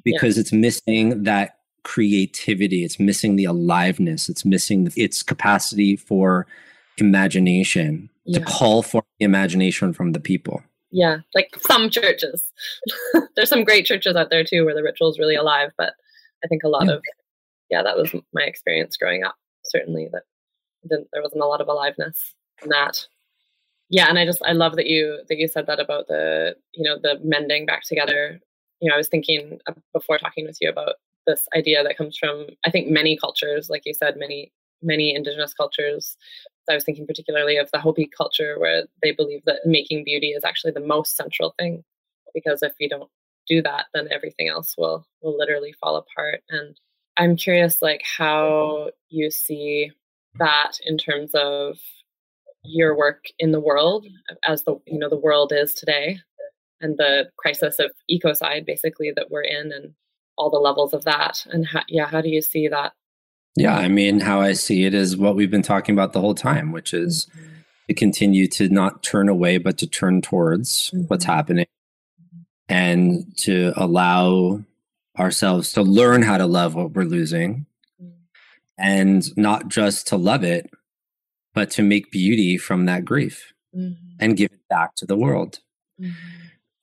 [0.03, 0.41] because yeah.
[0.41, 2.84] it's missing that creativity.
[2.84, 4.29] It's missing the aliveness.
[4.29, 6.47] It's missing its capacity for
[6.97, 8.39] imagination yeah.
[8.39, 10.63] to call for the imagination from the people.
[10.91, 12.51] Yeah, like some churches.
[13.36, 15.93] There's some great churches out there too where the ritual is really alive, but
[16.43, 16.93] I think a lot yeah.
[16.93, 17.03] of
[17.69, 19.36] yeah, that was my experience growing up.
[19.65, 20.23] Certainly, that
[20.84, 23.08] there wasn't a lot of aliveness in that
[23.89, 26.83] yeah and i just i love that you that you said that about the you
[26.83, 28.39] know the mending back together.
[28.79, 29.59] You know i was thinking
[29.93, 33.83] before talking with you about this idea that comes from i think many cultures like
[33.85, 34.51] you said many
[34.83, 36.17] many indigenous cultures.
[36.69, 40.43] I was thinking particularly of the hopi culture where they believe that making beauty is
[40.43, 41.83] actually the most central thing
[42.33, 43.09] because if you don't
[43.47, 46.41] do that then everything else will will literally fall apart.
[46.49, 46.77] And
[47.17, 49.91] i'm curious like how you see
[50.39, 51.77] that in terms of
[52.63, 54.06] your work in the world
[54.45, 56.19] as the you know the world is today
[56.82, 59.93] and the crisis of ecocide basically that we're in and
[60.38, 62.93] all the levels of that and how, yeah how do you see that
[63.56, 66.36] yeah i mean how i see it is what we've been talking about the whole
[66.36, 67.47] time which is mm-hmm.
[67.89, 71.02] to continue to not turn away but to turn towards mm-hmm.
[71.04, 71.65] what's happening
[72.69, 74.63] and to allow
[75.19, 77.65] ourselves to learn how to love what we're losing
[78.02, 78.13] mm-hmm.
[78.78, 80.69] and not just to love it
[81.53, 83.93] but to make beauty from that grief mm-hmm.
[84.19, 85.59] and give it back to the world.
[85.99, 86.13] Mm-hmm.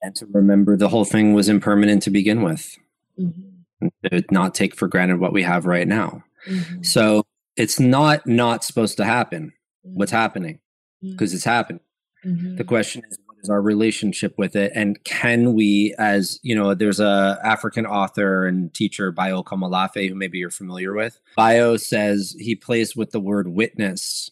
[0.03, 2.77] And to remember the whole thing was impermanent to begin with.
[3.19, 3.87] Mm-hmm.
[4.11, 6.23] To not take for granted what we have right now.
[6.47, 6.83] Mm-hmm.
[6.83, 7.23] So
[7.55, 9.53] it's not not supposed to happen.
[9.81, 10.21] What's mm-hmm.
[10.21, 10.59] happening?
[11.01, 11.35] Because mm-hmm.
[11.35, 11.81] it's happening.
[12.23, 16.75] The question is what is our relationship with it and can we as you know
[16.75, 22.35] there's a african author and teacher Bayo Akomolafe who maybe you're familiar with Bayo says
[22.39, 24.29] he plays with the word witness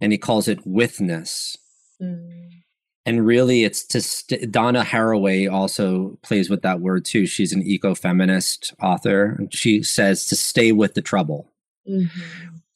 [0.00, 1.56] and he calls it withness.
[2.00, 2.48] Mm.
[3.04, 7.26] And really, it's to st- Donna Haraway also plays with that word too.
[7.26, 9.36] She's an eco-feminist author.
[9.38, 11.50] And she says to stay with the trouble
[11.88, 12.20] mm-hmm.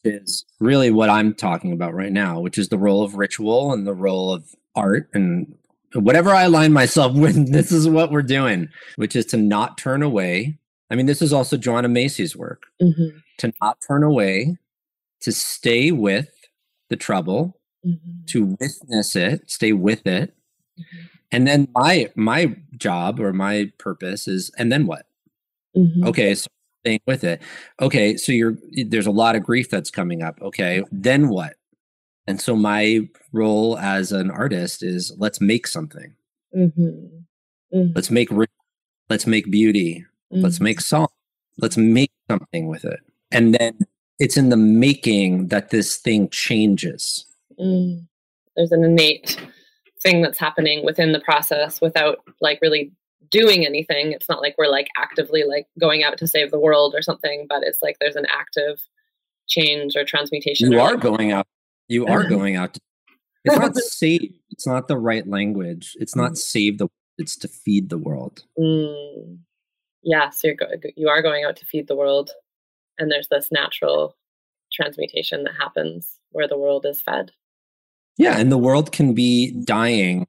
[0.05, 3.87] is really what I'm talking about right now, which is the role of ritual and
[3.87, 5.55] the role of art and
[5.95, 7.53] whatever I align myself with.
[7.53, 10.59] This is what we're doing, which is to not turn away.
[10.91, 13.19] I mean, this is also Joanna Macy's work mm-hmm.
[13.39, 14.57] to not turn away,
[15.21, 16.31] to stay with
[16.89, 18.25] the trouble, mm-hmm.
[18.27, 20.37] to witness it, stay with it,
[20.79, 21.07] Mm-hmm.
[21.33, 25.07] And then my my job or my purpose is and then what?
[25.77, 26.07] Mm-hmm.
[26.07, 26.49] Okay, so
[26.83, 27.43] staying with it.
[27.81, 28.57] Okay, so you're
[28.87, 30.41] there's a lot of grief that's coming up.
[30.41, 31.55] Okay, then what?
[32.27, 36.15] And so my role as an artist is let's make something.
[36.57, 36.81] Mm-hmm.
[37.75, 37.93] Mm-hmm.
[37.95, 38.31] Let's make
[39.11, 40.05] let's make beauty.
[40.31, 40.83] Let's make mm-hmm.
[40.83, 41.09] song.
[41.59, 43.01] Let's make something with it.
[43.31, 43.79] And then
[44.19, 47.25] it's in the making that this thing changes.
[47.59, 48.07] Mm.
[48.57, 49.41] There's an innate
[50.03, 52.93] thing that's happening within the process without like really
[53.31, 54.13] doing anything.
[54.13, 57.47] It's not like we're like actively like going out to save the world or something,
[57.49, 58.81] but it's like there's an active
[59.47, 60.73] change or transmutation.
[60.73, 61.47] You or are like, going out.
[61.89, 62.79] You are going out.
[63.45, 64.33] It's not save.
[64.51, 65.97] It's not the right language.
[65.99, 66.37] It's not mm.
[66.39, 66.89] save the.
[67.19, 68.45] It's to feed the world.
[68.59, 69.39] Mm.
[70.03, 72.31] Yeah, so you're go- you are going out to feed the world,
[72.99, 74.17] and there's this natural
[74.73, 77.33] transmutation that happens where the world is fed.
[78.19, 80.27] Yeah, and the world can be dying,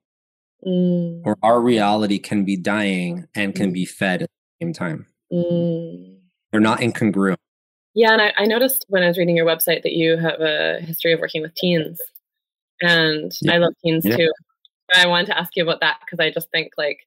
[0.65, 1.21] mm.
[1.25, 3.73] or our reality can be dying and can mm.
[3.73, 5.07] be fed at the same time.
[5.31, 6.17] Mm.
[6.51, 7.37] They're not incongruent.
[7.93, 10.79] Yeah, and I, I, noticed when I was reading your website that you have a
[10.81, 11.99] history of working with teens,
[12.81, 13.53] and yeah.
[13.53, 14.17] I love teens yeah.
[14.17, 14.31] too.
[14.93, 16.99] I wanted to ask you about that because I just think like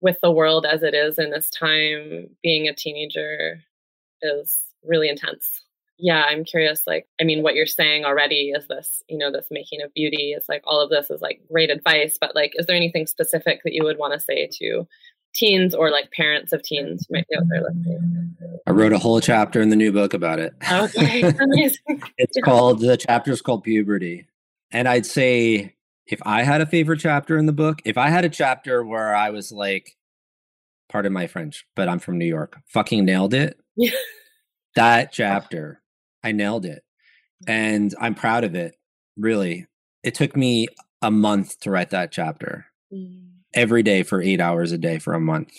[0.00, 3.60] with the world as it is in this time, being a teenager
[4.22, 5.64] is really intense.
[6.00, 9.46] Yeah i'm curious like i mean what you're saying already is this you know this
[9.50, 12.66] making of beauty is like all of this is like great advice but like is
[12.66, 14.86] there anything specific that you would want to say to
[15.34, 18.36] teens or like parents of teens might be out there listening?
[18.66, 20.54] I wrote a whole chapter in the new book about it.
[20.70, 22.02] Okay amazing.
[22.16, 24.28] It's called the chapter is called puberty
[24.70, 25.74] and i'd say
[26.06, 29.14] if i had a favorite chapter in the book if i had a chapter where
[29.14, 29.96] i was like
[30.88, 33.58] pardon my french but i'm from new york fucking nailed it.
[33.76, 33.90] Yeah
[34.78, 35.82] that chapter
[36.22, 36.82] I nailed it.
[37.46, 37.50] Mm.
[37.50, 38.74] And I'm proud of it,
[39.16, 39.66] really.
[40.02, 40.68] It took me
[41.02, 43.28] a month to write that chapter mm.
[43.54, 45.52] every day for eight hours a day for a month.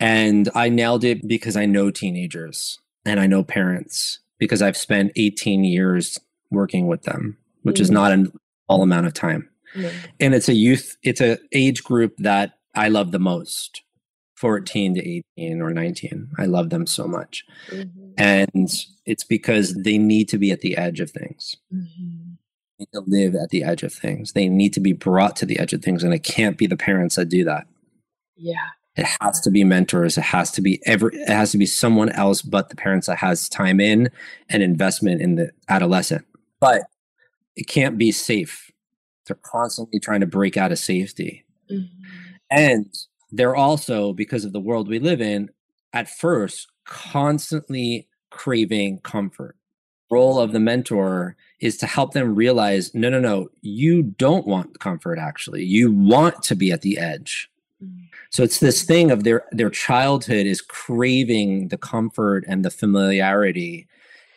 [0.00, 5.12] And I nailed it because I know teenagers and I know parents because I've spent
[5.16, 6.18] 18 years
[6.50, 7.82] working with them, which mm.
[7.82, 8.32] is not an
[8.68, 9.48] all amount of time.
[9.74, 9.92] Mm.
[10.20, 13.82] And it's a youth, it's a age group that I love the most.
[14.44, 16.28] 14 to 18 or 19.
[16.38, 17.46] I love them so much.
[17.70, 18.10] Mm-hmm.
[18.18, 18.68] And
[19.06, 21.56] it's because they need to be at the edge of things.
[21.74, 22.34] Mm-hmm.
[22.78, 24.34] Need to live at the edge of things.
[24.34, 26.04] They need to be brought to the edge of things.
[26.04, 27.66] And it can't be the parents that do that.
[28.36, 28.66] Yeah.
[28.96, 30.18] It has to be mentors.
[30.18, 33.16] It has to be ever it has to be someone else but the parents that
[33.20, 34.10] has time in
[34.50, 36.26] and investment in the adolescent.
[36.60, 36.82] But
[37.56, 38.70] it can't be safe.
[39.26, 41.46] They're constantly trying to break out of safety.
[41.70, 42.02] Mm-hmm.
[42.50, 42.94] And
[43.36, 45.50] they're also, because of the world we live in,
[45.92, 49.56] at first constantly craving comfort.
[50.10, 54.78] Role of the mentor is to help them realize no, no, no, you don't want
[54.78, 55.64] comfort actually.
[55.64, 57.50] You want to be at the edge.
[57.82, 58.08] Mm.
[58.30, 63.88] So it's this thing of their their childhood is craving the comfort and the familiarity,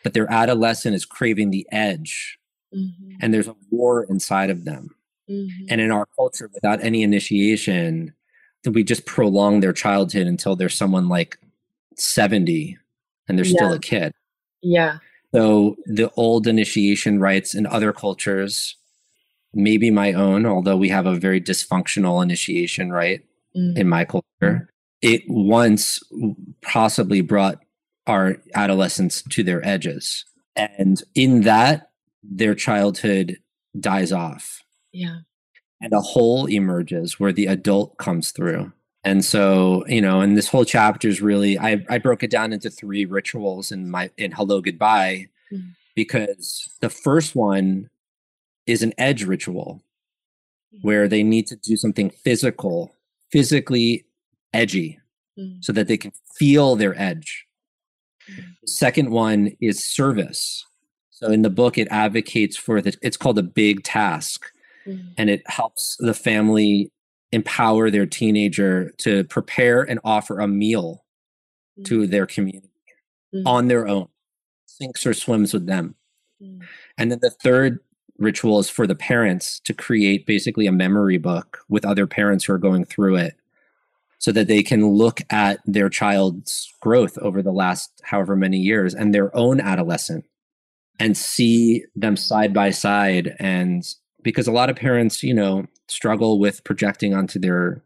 [0.02, 2.38] but their adolescent is craving the edge.
[2.74, 3.16] Mm-hmm.
[3.20, 4.94] And there's a war inside of them.
[5.30, 5.66] Mm-hmm.
[5.68, 8.14] And in our culture, without any initiation,
[8.74, 11.38] we just prolong their childhood until they're someone like
[11.96, 12.76] 70
[13.28, 13.56] and they're yeah.
[13.56, 14.12] still a kid.
[14.62, 14.98] Yeah.
[15.34, 18.76] So the old initiation rites in other cultures,
[19.52, 23.24] maybe my own, although we have a very dysfunctional initiation rite
[23.56, 23.76] mm.
[23.76, 24.70] in my culture,
[25.02, 26.00] it once
[26.62, 27.58] possibly brought
[28.06, 30.24] our adolescents to their edges.
[30.56, 31.90] And in that,
[32.22, 33.36] their childhood
[33.78, 34.62] dies off.
[34.92, 35.18] Yeah
[35.80, 38.72] and a hole emerges where the adult comes through.
[39.04, 42.52] And so, you know, and this whole chapter is really I, I broke it down
[42.52, 45.68] into three rituals in my in Hello Goodbye mm-hmm.
[45.94, 47.90] because the first one
[48.66, 49.82] is an edge ritual
[50.74, 50.86] mm-hmm.
[50.86, 52.94] where they need to do something physical,
[53.30, 54.04] physically
[54.52, 54.98] edgy,
[55.38, 55.60] mm-hmm.
[55.60, 57.46] so that they can feel their edge.
[58.30, 58.44] Mm.
[58.62, 60.66] The second one is service.
[61.10, 64.52] So in the book, it advocates for the it's called a big task
[64.88, 65.12] mm.
[65.16, 66.90] and it helps the family
[67.32, 71.04] empower their teenager to prepare and offer a meal
[71.78, 71.84] mm.
[71.84, 72.70] to their community
[73.34, 73.42] mm.
[73.46, 74.08] on their own,
[74.66, 75.94] sinks or swims with them.
[76.42, 76.62] Mm.
[76.96, 77.80] And then the third
[78.18, 82.52] ritual is for the parents to create basically a memory book with other parents who
[82.52, 83.34] are going through it
[84.18, 88.94] so that they can look at their child's growth over the last however many years
[88.94, 90.24] and their own adolescent
[90.98, 93.94] and see them side by side and
[94.28, 97.82] because a lot of parents, you know, struggle with projecting onto their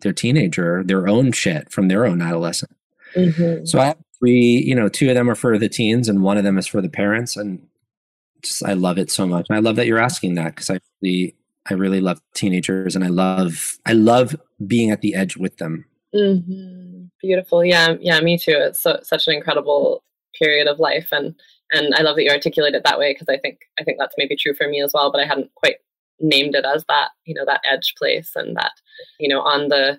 [0.00, 2.74] their teenager their own shit from their own adolescent.
[3.14, 3.64] Mm-hmm.
[3.66, 6.36] So I have three, you know, two of them are for the teens and one
[6.38, 7.36] of them is for the parents.
[7.36, 7.66] And
[8.42, 9.46] just I love it so much.
[9.48, 11.36] And I love that you're asking that because I really
[11.70, 14.34] I really love teenagers and I love I love
[14.66, 15.84] being at the edge with them.
[16.14, 17.04] Mm-hmm.
[17.20, 17.64] Beautiful.
[17.64, 18.56] Yeah, yeah, me too.
[18.56, 20.02] It's so, such an incredible
[20.38, 21.34] period of life and
[21.74, 24.14] and I love that you articulate it that way because I think I think that's
[24.16, 25.76] maybe true for me as well, but I hadn't quite
[26.20, 28.72] named it as that, you know, that edge place and that,
[29.18, 29.98] you know, on the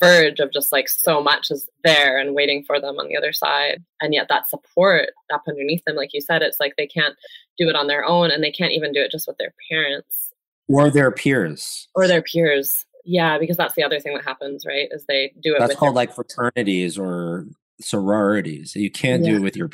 [0.00, 3.32] verge of just like so much is there and waiting for them on the other
[3.32, 3.82] side.
[4.00, 7.14] And yet that support up underneath them, like you said, it's like they can't
[7.58, 10.32] do it on their own and they can't even do it just with their parents.
[10.68, 11.88] Or their peers.
[11.94, 12.86] Or their peers.
[13.04, 14.88] Yeah, because that's the other thing that happens, right?
[14.90, 15.58] Is they do it.
[15.58, 17.46] That's called like fraternities or
[17.80, 18.74] sororities.
[18.74, 19.32] You can't yeah.
[19.32, 19.70] do it with your.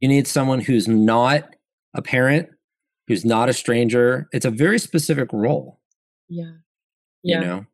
[0.00, 1.54] You need someone who's not
[1.94, 2.48] a parent,
[3.06, 4.28] who's not a stranger.
[4.32, 5.78] It's a very specific role.
[6.28, 6.52] Yeah.
[7.22, 7.40] Yeah.
[7.40, 7.66] You know.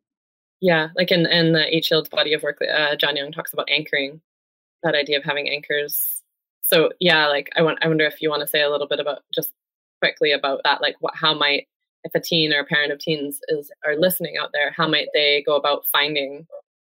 [0.59, 3.69] Yeah, like in in the Eight Shields body of work, uh, John Young talks about
[3.69, 4.19] anchoring,
[4.81, 6.23] that idea of having anchors.
[6.63, 8.99] So yeah, like I want, I wonder if you want to say a little bit
[8.99, 9.53] about just
[10.01, 11.67] quickly about that, like what, how might
[12.03, 15.09] if a teen or a parent of teens is are listening out there, how might
[15.13, 16.47] they go about finding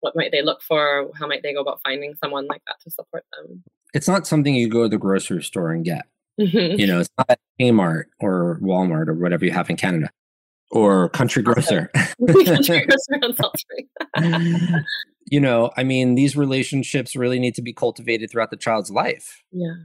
[0.02, 1.10] what might they look for?
[1.20, 3.64] How might they go about finding someone like that to support them?
[3.94, 6.06] It's not something you go to the grocery store and get.
[6.40, 6.80] Mm-hmm.
[6.80, 10.10] You know, it's not at Kmart or Walmart or whatever you have in Canada
[10.72, 11.90] or country grocer.
[12.28, 12.86] country
[13.22, 13.54] grocer
[15.32, 19.44] you know, I mean, these relationships really need to be cultivated throughout the child's life.
[19.52, 19.76] Yeah.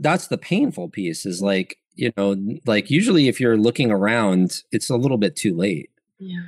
[0.00, 4.90] That's the painful piece is like, you know, like usually if you're looking around, it's
[4.90, 5.90] a little bit too late.
[6.18, 6.42] Yeah.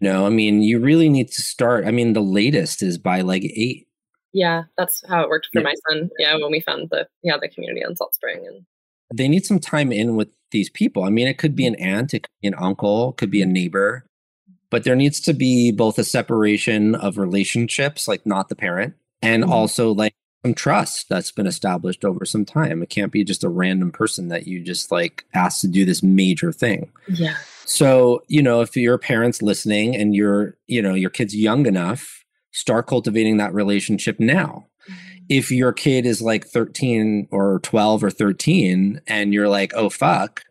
[0.00, 1.86] No, I mean, you really need to start.
[1.86, 3.86] I mean, the latest is by like eight.
[4.32, 5.64] Yeah, that's how it worked for yeah.
[5.64, 6.10] my son.
[6.18, 8.64] Yeah, when we found the yeah the community on Salt Spring, and
[9.12, 11.04] they need some time in with these people.
[11.04, 13.42] I mean, it could be an aunt, it could be an uncle, it could be
[13.42, 14.04] a neighbor,
[14.70, 19.42] but there needs to be both a separation of relationships, like not the parent, and
[19.42, 19.52] mm-hmm.
[19.52, 20.14] also like
[20.44, 22.82] some trust that's been established over some time.
[22.82, 26.02] It can't be just a random person that you just like asked to do this
[26.02, 26.90] major thing.
[27.08, 27.36] Yeah.
[27.66, 32.19] So, you know, if your parents listening and you're, you know, your kid's young enough,
[32.52, 35.24] start cultivating that relationship now mm-hmm.
[35.28, 40.42] if your kid is like 13 or 12 or 13 and you're like, oh, fuck,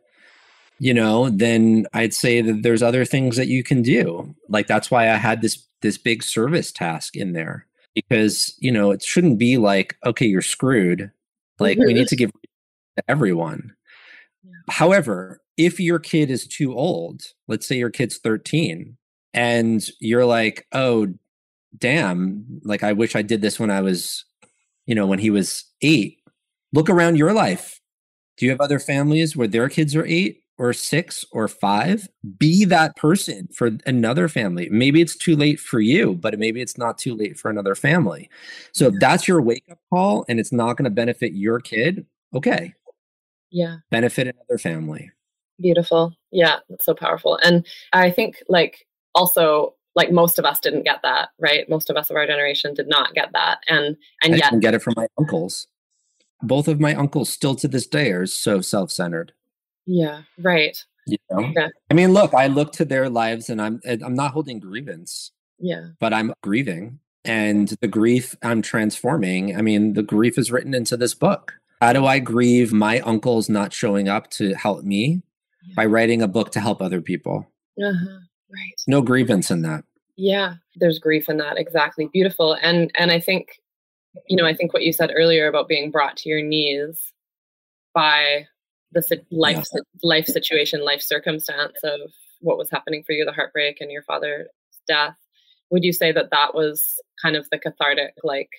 [0.79, 4.33] you know, then I'd say that there's other things that you can do.
[4.47, 8.91] Like that's why I had this this big service task in there because, you know,
[8.91, 11.11] it shouldn't be like, okay, you're screwed.
[11.59, 12.31] Like we need to give
[12.97, 13.75] to everyone.
[14.69, 18.97] However, if your kid is too old, let's say your kid's 13
[19.33, 21.07] and you're like, "Oh,
[21.77, 24.25] damn, like I wish I did this when I was
[24.89, 26.17] you know, when he was eight.
[26.73, 27.79] Look around your life.
[28.37, 32.09] Do you have other families where their kids are eight or six or five?
[32.39, 34.67] Be that person for another family.
[34.71, 38.31] Maybe it's too late for you, but maybe it's not too late for another family.
[38.71, 42.07] So if that's your wake up call and it's not going to benefit your kid,
[42.33, 42.73] okay.
[43.51, 43.75] Yeah.
[43.91, 45.11] Benefit another family.
[45.61, 46.15] Beautiful.
[46.31, 47.37] Yeah, that's so powerful.
[47.43, 47.63] And
[47.93, 51.67] I think like also like most of us didn't get that, right?
[51.69, 54.61] Most of us of our generation did not get that, and and I yet didn't
[54.61, 55.67] get it from my uncles.
[56.41, 59.33] Both of my uncles still to this day are so self-centered.
[59.85, 60.81] Yeah, right.
[61.05, 61.51] You know?
[61.55, 61.67] Yeah.
[61.89, 65.31] I mean, look, I look to their lives, and I'm I'm not holding grievance.
[65.57, 69.57] Yeah, but I'm grieving, and the grief I'm transforming.
[69.57, 71.55] I mean, the grief is written into this book.
[71.81, 75.21] How do I grieve my uncles not showing up to help me?
[75.67, 75.73] Yeah.
[75.75, 77.47] By writing a book to help other people.
[77.81, 78.19] Uh-huh.
[78.51, 78.81] Right.
[78.87, 79.83] No grievance in that.
[80.17, 81.57] Yeah, there's grief in that.
[81.57, 82.09] Exactly.
[82.11, 82.57] Beautiful.
[82.61, 83.59] And and I think
[84.27, 87.13] you know, I think what you said earlier about being brought to your knees
[87.93, 88.47] by
[88.91, 89.81] the life yeah.
[90.03, 91.99] life situation, life circumstance of
[92.41, 94.47] what was happening for you, the heartbreak and your father's
[94.87, 95.17] death.
[95.69, 98.49] Would you say that that was kind of the cathartic, like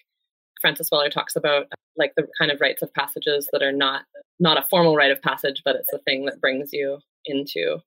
[0.61, 1.67] Francis Weller talks about,
[1.97, 4.03] like the kind of rites of passages that are not
[4.39, 7.79] not a formal rite of passage, but it's the thing that brings you into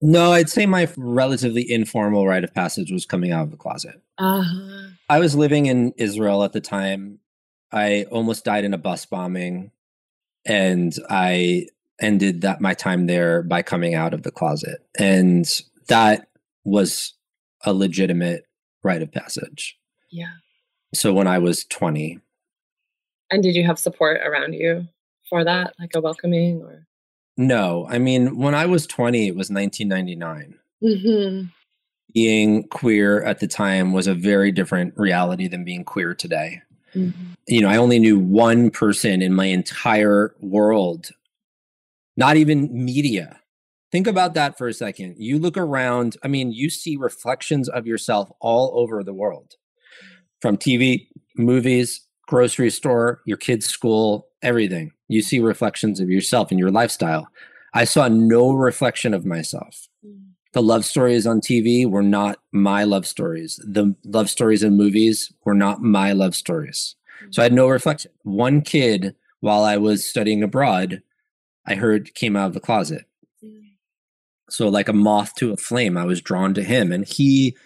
[0.00, 4.00] no, I'd say my relatively informal rite of passage was coming out of the closet.
[4.18, 4.88] Uh-huh.
[5.08, 7.18] I was living in Israel at the time.
[7.72, 9.70] I almost died in a bus bombing,
[10.46, 11.66] and I
[12.00, 15.46] ended that my time there by coming out of the closet, and
[15.88, 16.28] that
[16.64, 17.14] was
[17.64, 18.44] a legitimate
[18.82, 19.78] rite of passage.
[20.10, 20.32] Yeah.
[20.94, 22.18] So when I was twenty,
[23.30, 24.88] and did you have support around you
[25.28, 26.86] for that, like a welcoming or?
[27.36, 30.58] No, I mean, when I was 20, it was 1999.
[30.82, 31.46] Mm-hmm.
[32.12, 36.62] Being queer at the time was a very different reality than being queer today.
[36.94, 37.32] Mm-hmm.
[37.46, 41.10] You know, I only knew one person in my entire world,
[42.16, 43.40] not even media.
[43.92, 45.16] Think about that for a second.
[45.18, 49.54] You look around, I mean, you see reflections of yourself all over the world
[50.40, 54.92] from TV, movies, grocery store, your kid's school, everything.
[55.10, 57.28] You see reflections of yourself and your lifestyle.
[57.74, 59.88] I saw no reflection of myself.
[60.06, 60.20] Mm.
[60.52, 63.60] The love stories on TV were not my love stories.
[63.64, 66.94] The love stories in movies were not my love stories.
[67.30, 68.12] So I had no reflection.
[68.22, 71.02] One kid, while I was studying abroad,
[71.66, 73.04] I heard came out of the closet.
[74.48, 76.92] So, like a moth to a flame, I was drawn to him.
[76.92, 77.56] And he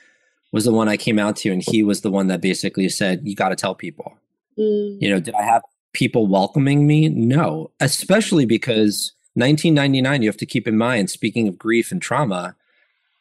[0.50, 1.52] was the one I came out to.
[1.52, 4.16] And he was the one that basically said, You got to tell people.
[4.58, 4.98] Mm.
[5.00, 5.62] You know, did I have
[5.94, 7.08] people welcoming me?
[7.08, 12.54] No, especially because 1999, you have to keep in mind, speaking of grief and trauma,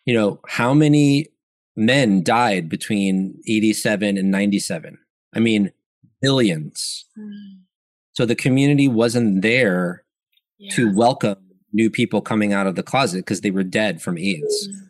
[0.06, 1.28] you know, how many
[1.76, 5.00] men died between 87 and 97?
[5.34, 5.72] I mean,
[6.22, 7.06] billions.
[7.18, 7.62] Mm.
[8.14, 10.04] So the community wasn't there
[10.60, 10.72] yeah.
[10.76, 11.38] to welcome
[11.72, 14.68] new people coming out of the closet because they were dead from AIDS.
[14.68, 14.90] Mm.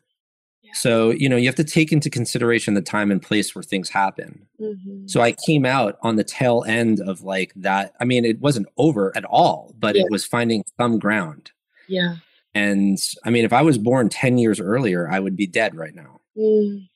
[0.74, 3.90] So, you know, you have to take into consideration the time and place where things
[3.90, 4.46] happen.
[4.60, 5.08] Mm-hmm.
[5.08, 7.94] So I came out on the tail end of like that.
[8.00, 10.02] I mean, it wasn't over at all, but yeah.
[10.02, 11.52] it was finding some ground.
[11.88, 12.16] Yeah.
[12.56, 15.94] And I mean, if I was born 10 years earlier, I would be dead right
[15.94, 16.22] now.
[16.38, 16.88] Mm.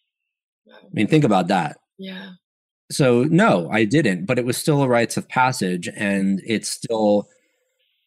[0.66, 0.76] Wow.
[0.84, 1.78] I mean, think about that.
[1.98, 2.32] Yeah.
[2.92, 5.90] So, no, I didn't, but it was still a rites of passage.
[5.96, 7.30] And it's still,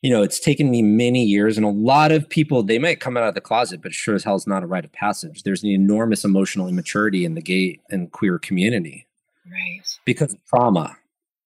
[0.03, 1.57] you know, it's taken me many years.
[1.57, 4.25] And a lot of people, they might come out of the closet, but sure as
[4.25, 5.43] hell is not a rite of passage.
[5.43, 9.07] There's an enormous emotional immaturity in the gay and queer community.
[9.51, 9.83] Right.
[10.05, 10.97] Because of trauma.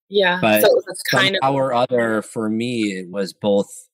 [0.08, 0.38] Yeah.
[0.40, 3.88] But so it's kind of or other for me, it was both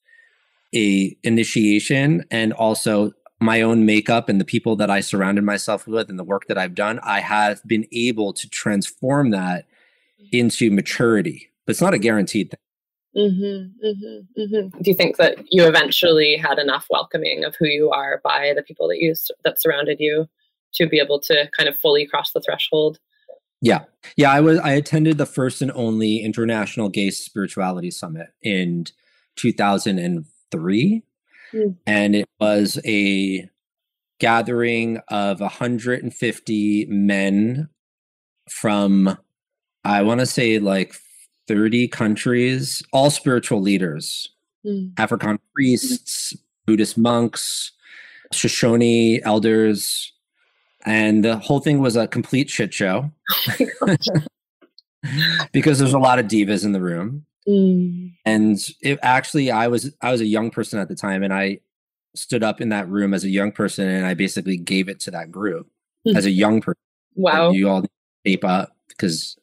[0.74, 6.10] a initiation and also my own makeup and the people that I surrounded myself with
[6.10, 9.64] and the work that I've done, I have been able to transform that
[10.20, 10.36] mm-hmm.
[10.36, 11.50] into maturity.
[11.64, 12.60] But it's not a guaranteed thing.
[13.16, 14.82] Mm-hmm, mm-hmm, mm-hmm.
[14.82, 18.62] Do you think that you eventually had enough welcoming of who you are by the
[18.62, 20.26] people that you that surrounded you
[20.74, 22.98] to be able to kind of fully cross the threshold?
[23.60, 23.80] Yeah,
[24.16, 24.30] yeah.
[24.30, 24.58] I was.
[24.60, 28.86] I attended the first and only International Gay Spirituality Summit in
[29.36, 31.02] 2003,
[31.52, 31.76] mm.
[31.86, 33.50] and it was a
[34.20, 37.68] gathering of 150 men
[38.48, 39.18] from
[39.84, 40.94] I want to say like
[41.50, 44.30] 30 countries, all spiritual leaders,
[44.64, 44.92] mm.
[44.96, 46.32] African priests,
[46.64, 47.72] Buddhist monks,
[48.32, 50.12] Shoshone elders,
[50.86, 53.10] and the whole thing was a complete shit show
[53.82, 53.96] oh
[55.52, 57.26] because there's a lot of divas in the room.
[57.48, 58.12] Mm.
[58.24, 61.58] And it actually, I was I was a young person at the time, and I
[62.14, 65.10] stood up in that room as a young person, and I basically gave it to
[65.10, 65.68] that group
[66.06, 66.14] mm.
[66.14, 66.80] as a young person.
[67.16, 67.84] Wow, you all
[68.24, 69.36] tape up because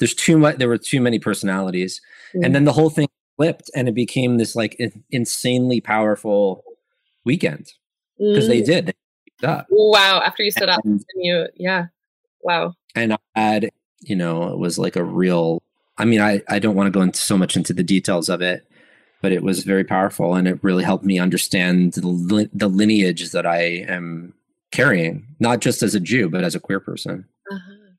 [0.00, 0.56] there's too much.
[0.56, 2.00] There were too many personalities,
[2.34, 2.44] mm.
[2.44, 4.80] and then the whole thing flipped, and it became this like
[5.10, 6.64] insanely powerful
[7.24, 7.72] weekend
[8.18, 8.66] because they mm.
[8.66, 8.86] did.
[8.86, 9.66] They up.
[9.70, 10.20] Wow!
[10.24, 11.86] After you stood and, up, and you, yeah,
[12.40, 12.74] wow.
[12.94, 13.70] And I had,
[14.00, 15.62] you know, it was like a real.
[15.98, 18.42] I mean, I I don't want to go into so much into the details of
[18.42, 18.66] it,
[19.22, 23.46] but it was very powerful, and it really helped me understand the the lineage that
[23.46, 24.34] I am
[24.70, 27.26] carrying, not just as a Jew, but as a queer person.
[27.50, 27.89] Uh-huh.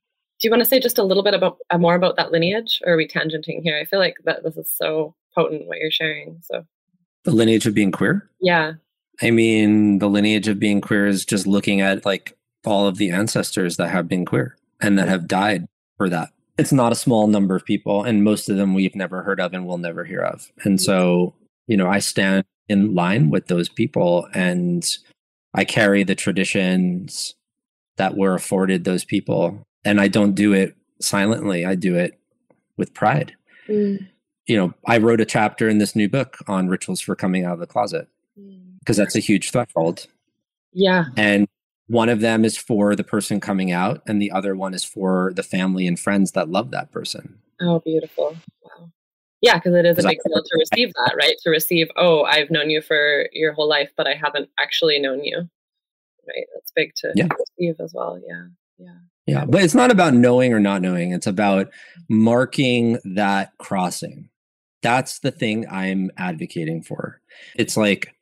[0.42, 2.82] Do you want to say just a little bit about uh, more about that lineage,
[2.84, 3.78] or are we tangenting here?
[3.78, 6.40] I feel like that this is so potent what you're sharing.
[6.42, 6.64] So
[7.22, 8.28] the lineage of being queer.
[8.40, 8.72] Yeah.
[9.22, 13.10] I mean, the lineage of being queer is just looking at like all of the
[13.10, 15.66] ancestors that have been queer and that have died
[15.96, 16.30] for that.
[16.58, 19.54] It's not a small number of people, and most of them we've never heard of
[19.54, 20.50] and will never hear of.
[20.64, 21.34] And so,
[21.68, 24.84] you know, I stand in line with those people and
[25.54, 27.34] I carry the traditions
[27.96, 29.62] that were afforded those people.
[29.84, 32.18] And I don't do it silently, I do it
[32.76, 33.34] with pride.
[33.68, 34.08] Mm.
[34.46, 37.54] You know, I wrote a chapter in this new book on rituals for coming out
[37.54, 38.08] of the closet
[38.80, 40.06] because that's a huge threshold.
[40.72, 41.06] Yeah.
[41.16, 41.48] And
[41.86, 45.32] one of them is for the person coming out, and the other one is for
[45.34, 47.38] the family and friends that love that person.
[47.60, 48.36] Oh, beautiful.
[48.62, 48.90] Wow.
[49.40, 51.36] Yeah, because it is a big deal to receive that, right?
[51.42, 55.22] To receive, oh, I've known you for your whole life, but I haven't actually known
[55.22, 55.48] you.
[56.26, 56.46] Right.
[56.54, 57.28] That's big to yeah.
[57.58, 58.20] receive as well.
[58.26, 58.46] Yeah.
[58.78, 58.98] Yeah.
[59.26, 59.44] Yeah.
[59.44, 61.68] But it's not about knowing or not knowing, it's about
[62.08, 64.28] marking that crossing.
[64.82, 67.20] That's the thing I'm advocating for.
[67.54, 68.14] It's like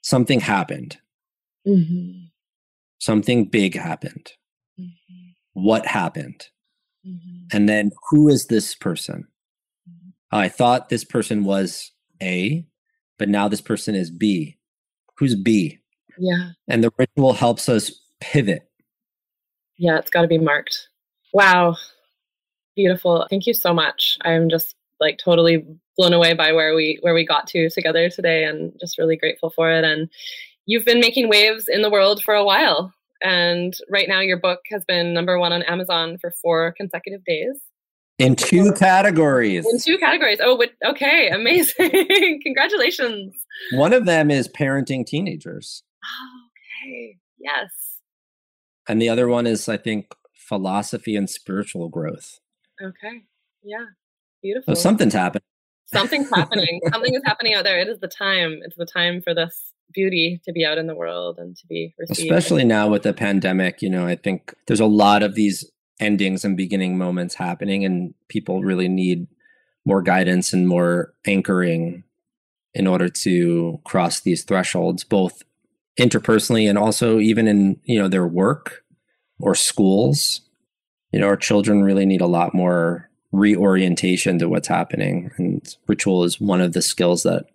[0.00, 0.96] something happened.
[1.66, 2.26] Mm-hmm.
[2.98, 4.32] Something big happened.
[4.80, 5.32] Mm-hmm.
[5.52, 6.48] What happened?
[7.06, 7.56] Mm-hmm.
[7.56, 9.26] And then who is this person?
[9.88, 10.10] Mm-hmm.
[10.30, 12.64] I thought this person was A,
[13.18, 14.56] but now this person is B.
[15.18, 15.78] Who's B?
[16.18, 16.50] Yeah.
[16.68, 18.68] And the ritual helps us pivot.
[19.82, 20.88] Yeah, it's got to be marked.
[21.32, 21.76] Wow.
[22.76, 23.26] Beautiful.
[23.28, 24.16] Thank you so much.
[24.22, 25.66] I'm just like totally
[25.96, 29.50] blown away by where we where we got to together today and just really grateful
[29.50, 30.08] for it and
[30.64, 34.60] you've been making waves in the world for a while and right now your book
[34.70, 37.58] has been number 1 on Amazon for 4 consecutive days
[38.18, 43.34] in two categories in two categories oh okay amazing congratulations
[43.72, 46.48] one of them is parenting teenagers oh,
[46.86, 47.70] okay Yes.
[48.88, 52.40] And the other one is, I think, philosophy and spiritual growth.
[52.82, 53.22] Okay.
[53.62, 53.78] Yeah.
[53.80, 53.94] Oh,
[54.42, 54.74] Beautiful.
[54.74, 55.44] So something's happening.
[55.92, 56.80] Something's happening.
[56.92, 57.78] Something is happening out there.
[57.78, 58.60] It is the time.
[58.64, 61.94] It's the time for this beauty to be out in the world and to be
[61.98, 62.30] received.
[62.30, 65.70] Especially now with the pandemic, you know, I think there's a lot of these
[66.00, 69.26] endings and beginning moments happening, and people really need
[69.84, 72.04] more guidance and more anchoring
[72.74, 75.42] in order to cross these thresholds, both
[75.98, 78.84] interpersonally and also even in you know their work
[79.40, 80.40] or schools.
[81.12, 86.24] You know, our children really need a lot more reorientation to what's happening, and ritual
[86.24, 87.46] is one of the skills that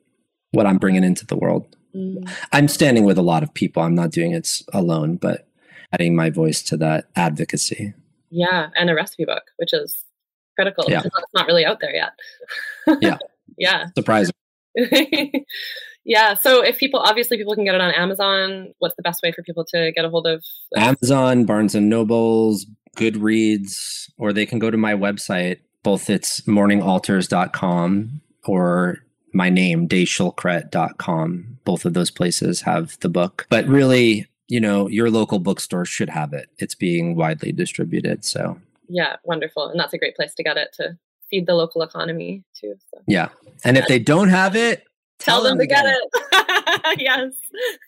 [0.51, 1.75] what I'm bringing into the world.
[1.95, 2.29] Mm.
[2.51, 3.81] I'm standing with a lot of people.
[3.81, 5.47] I'm not doing it alone, but
[5.91, 7.93] adding my voice to that advocacy.
[8.29, 10.03] Yeah, and a recipe book, which is
[10.55, 10.85] critical.
[10.87, 11.01] Yeah.
[11.03, 12.11] It's not really out there yet.
[13.01, 13.17] yeah.
[13.59, 13.85] Yeah.
[13.97, 14.35] Surprising.
[16.07, 16.33] yeah.
[16.33, 18.73] So if people, obviously, people can get it on Amazon.
[18.79, 20.41] What's the best way for people to get a hold of?
[20.71, 20.83] This?
[20.83, 25.59] Amazon, Barnes and Nobles, Goodreads, or they can go to my website.
[25.83, 28.99] Both it's morningaltars.com or
[29.33, 31.59] my name, dayschildkret.com.
[31.65, 33.45] Both of those places have the book.
[33.49, 36.49] But really, you know, your local bookstore should have it.
[36.57, 38.23] It's being widely distributed.
[38.23, 39.67] So, yeah, wonderful.
[39.67, 40.97] And that's a great place to get it to
[41.29, 42.75] feed the local economy too.
[42.93, 43.01] So.
[43.07, 43.27] Yeah.
[43.65, 44.85] And if they don't have it,
[45.19, 46.77] tell, tell them, them, to get, get it.
[46.85, 46.99] it.
[47.01, 47.33] yes.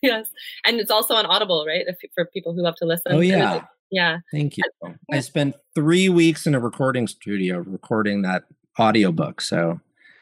[0.02, 0.28] Yes.
[0.66, 1.86] And it's also on Audible, right?
[1.88, 3.12] If, for people who love to listen.
[3.14, 3.66] Oh, yeah.
[3.92, 4.20] Yeah.
[4.32, 4.64] Thank you.
[5.12, 8.44] I spent three weeks in a recording studio recording that
[8.80, 9.42] audiobook.
[9.42, 9.80] So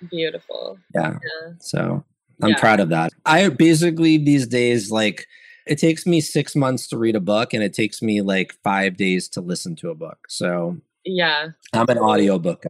[0.09, 0.79] beautiful.
[0.95, 1.11] Yeah.
[1.11, 1.53] yeah.
[1.59, 2.03] So
[2.41, 2.59] I'm yeah.
[2.59, 3.11] proud of that.
[3.25, 5.27] I basically these days like
[5.65, 8.95] it takes me six months to read a book and it takes me like five
[8.95, 10.19] days to listen to a book.
[10.29, 11.49] So yeah.
[11.73, 12.65] I'm an audiobook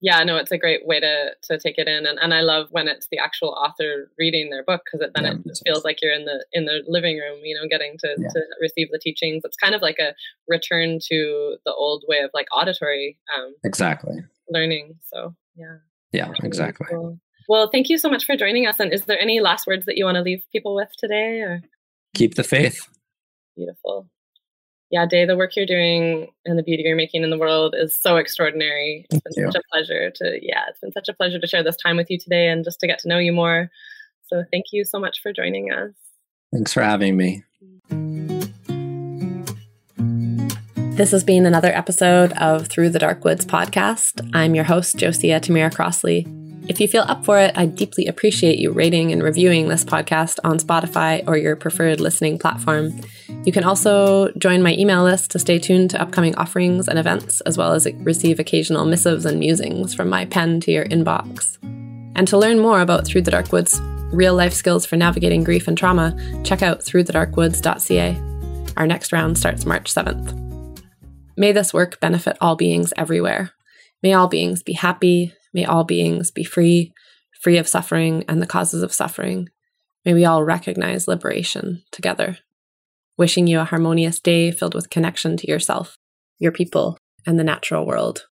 [0.00, 2.68] yeah no it's a great way to to take it in and, and i love
[2.70, 6.12] when it's the actual author reading their book because then yeah, it feels like you're
[6.12, 8.28] in the in the living room you know getting to yeah.
[8.28, 9.42] to receive the teachings.
[9.44, 10.14] It's kind of like a
[10.46, 14.24] return to the old way of like auditory um exactly.
[14.50, 15.78] learning so yeah.
[16.12, 16.86] Yeah exactly.
[16.90, 17.18] cool.
[17.48, 19.96] well thank you so much for joining us and is there any last words that
[19.96, 21.62] you want to leave people with today or?
[22.14, 22.88] Keep the faith.
[23.56, 24.08] Beautiful
[24.90, 27.98] yeah, Day, the work you're doing and the beauty you're making in the world is
[28.00, 29.06] so extraordinary.
[29.10, 31.76] It's been such a pleasure to, yeah, it's been such a pleasure to share this
[31.76, 33.70] time with you today and just to get to know you more.
[34.28, 35.92] So thank you so much for joining us.
[36.52, 37.44] Thanks for having me.
[40.96, 44.28] This has been another episode of Through the Dark Woods podcast.
[44.34, 46.26] I'm your host, Josia Tamira Crossley.
[46.68, 50.38] If you feel up for it, I'd deeply appreciate you rating and reviewing this podcast
[50.44, 53.00] on Spotify or your preferred listening platform.
[53.44, 57.40] You can also join my email list to stay tuned to upcoming offerings and events,
[57.42, 61.56] as well as receive occasional missives and musings from my pen to your inbox.
[62.14, 63.80] And to learn more about Through the Dark Woods,
[64.12, 66.14] real life skills for navigating grief and trauma,
[66.44, 68.20] check out throughthedarkwoods.ca.
[68.76, 70.34] Our next round starts March 7th.
[71.34, 73.52] May this work benefit all beings everywhere.
[74.02, 76.92] May all beings be happy, May all beings be free,
[77.40, 79.48] free of suffering and the causes of suffering.
[80.04, 82.38] May we all recognize liberation together.
[83.16, 85.96] Wishing you a harmonious day filled with connection to yourself,
[86.38, 88.26] your people, and the natural world.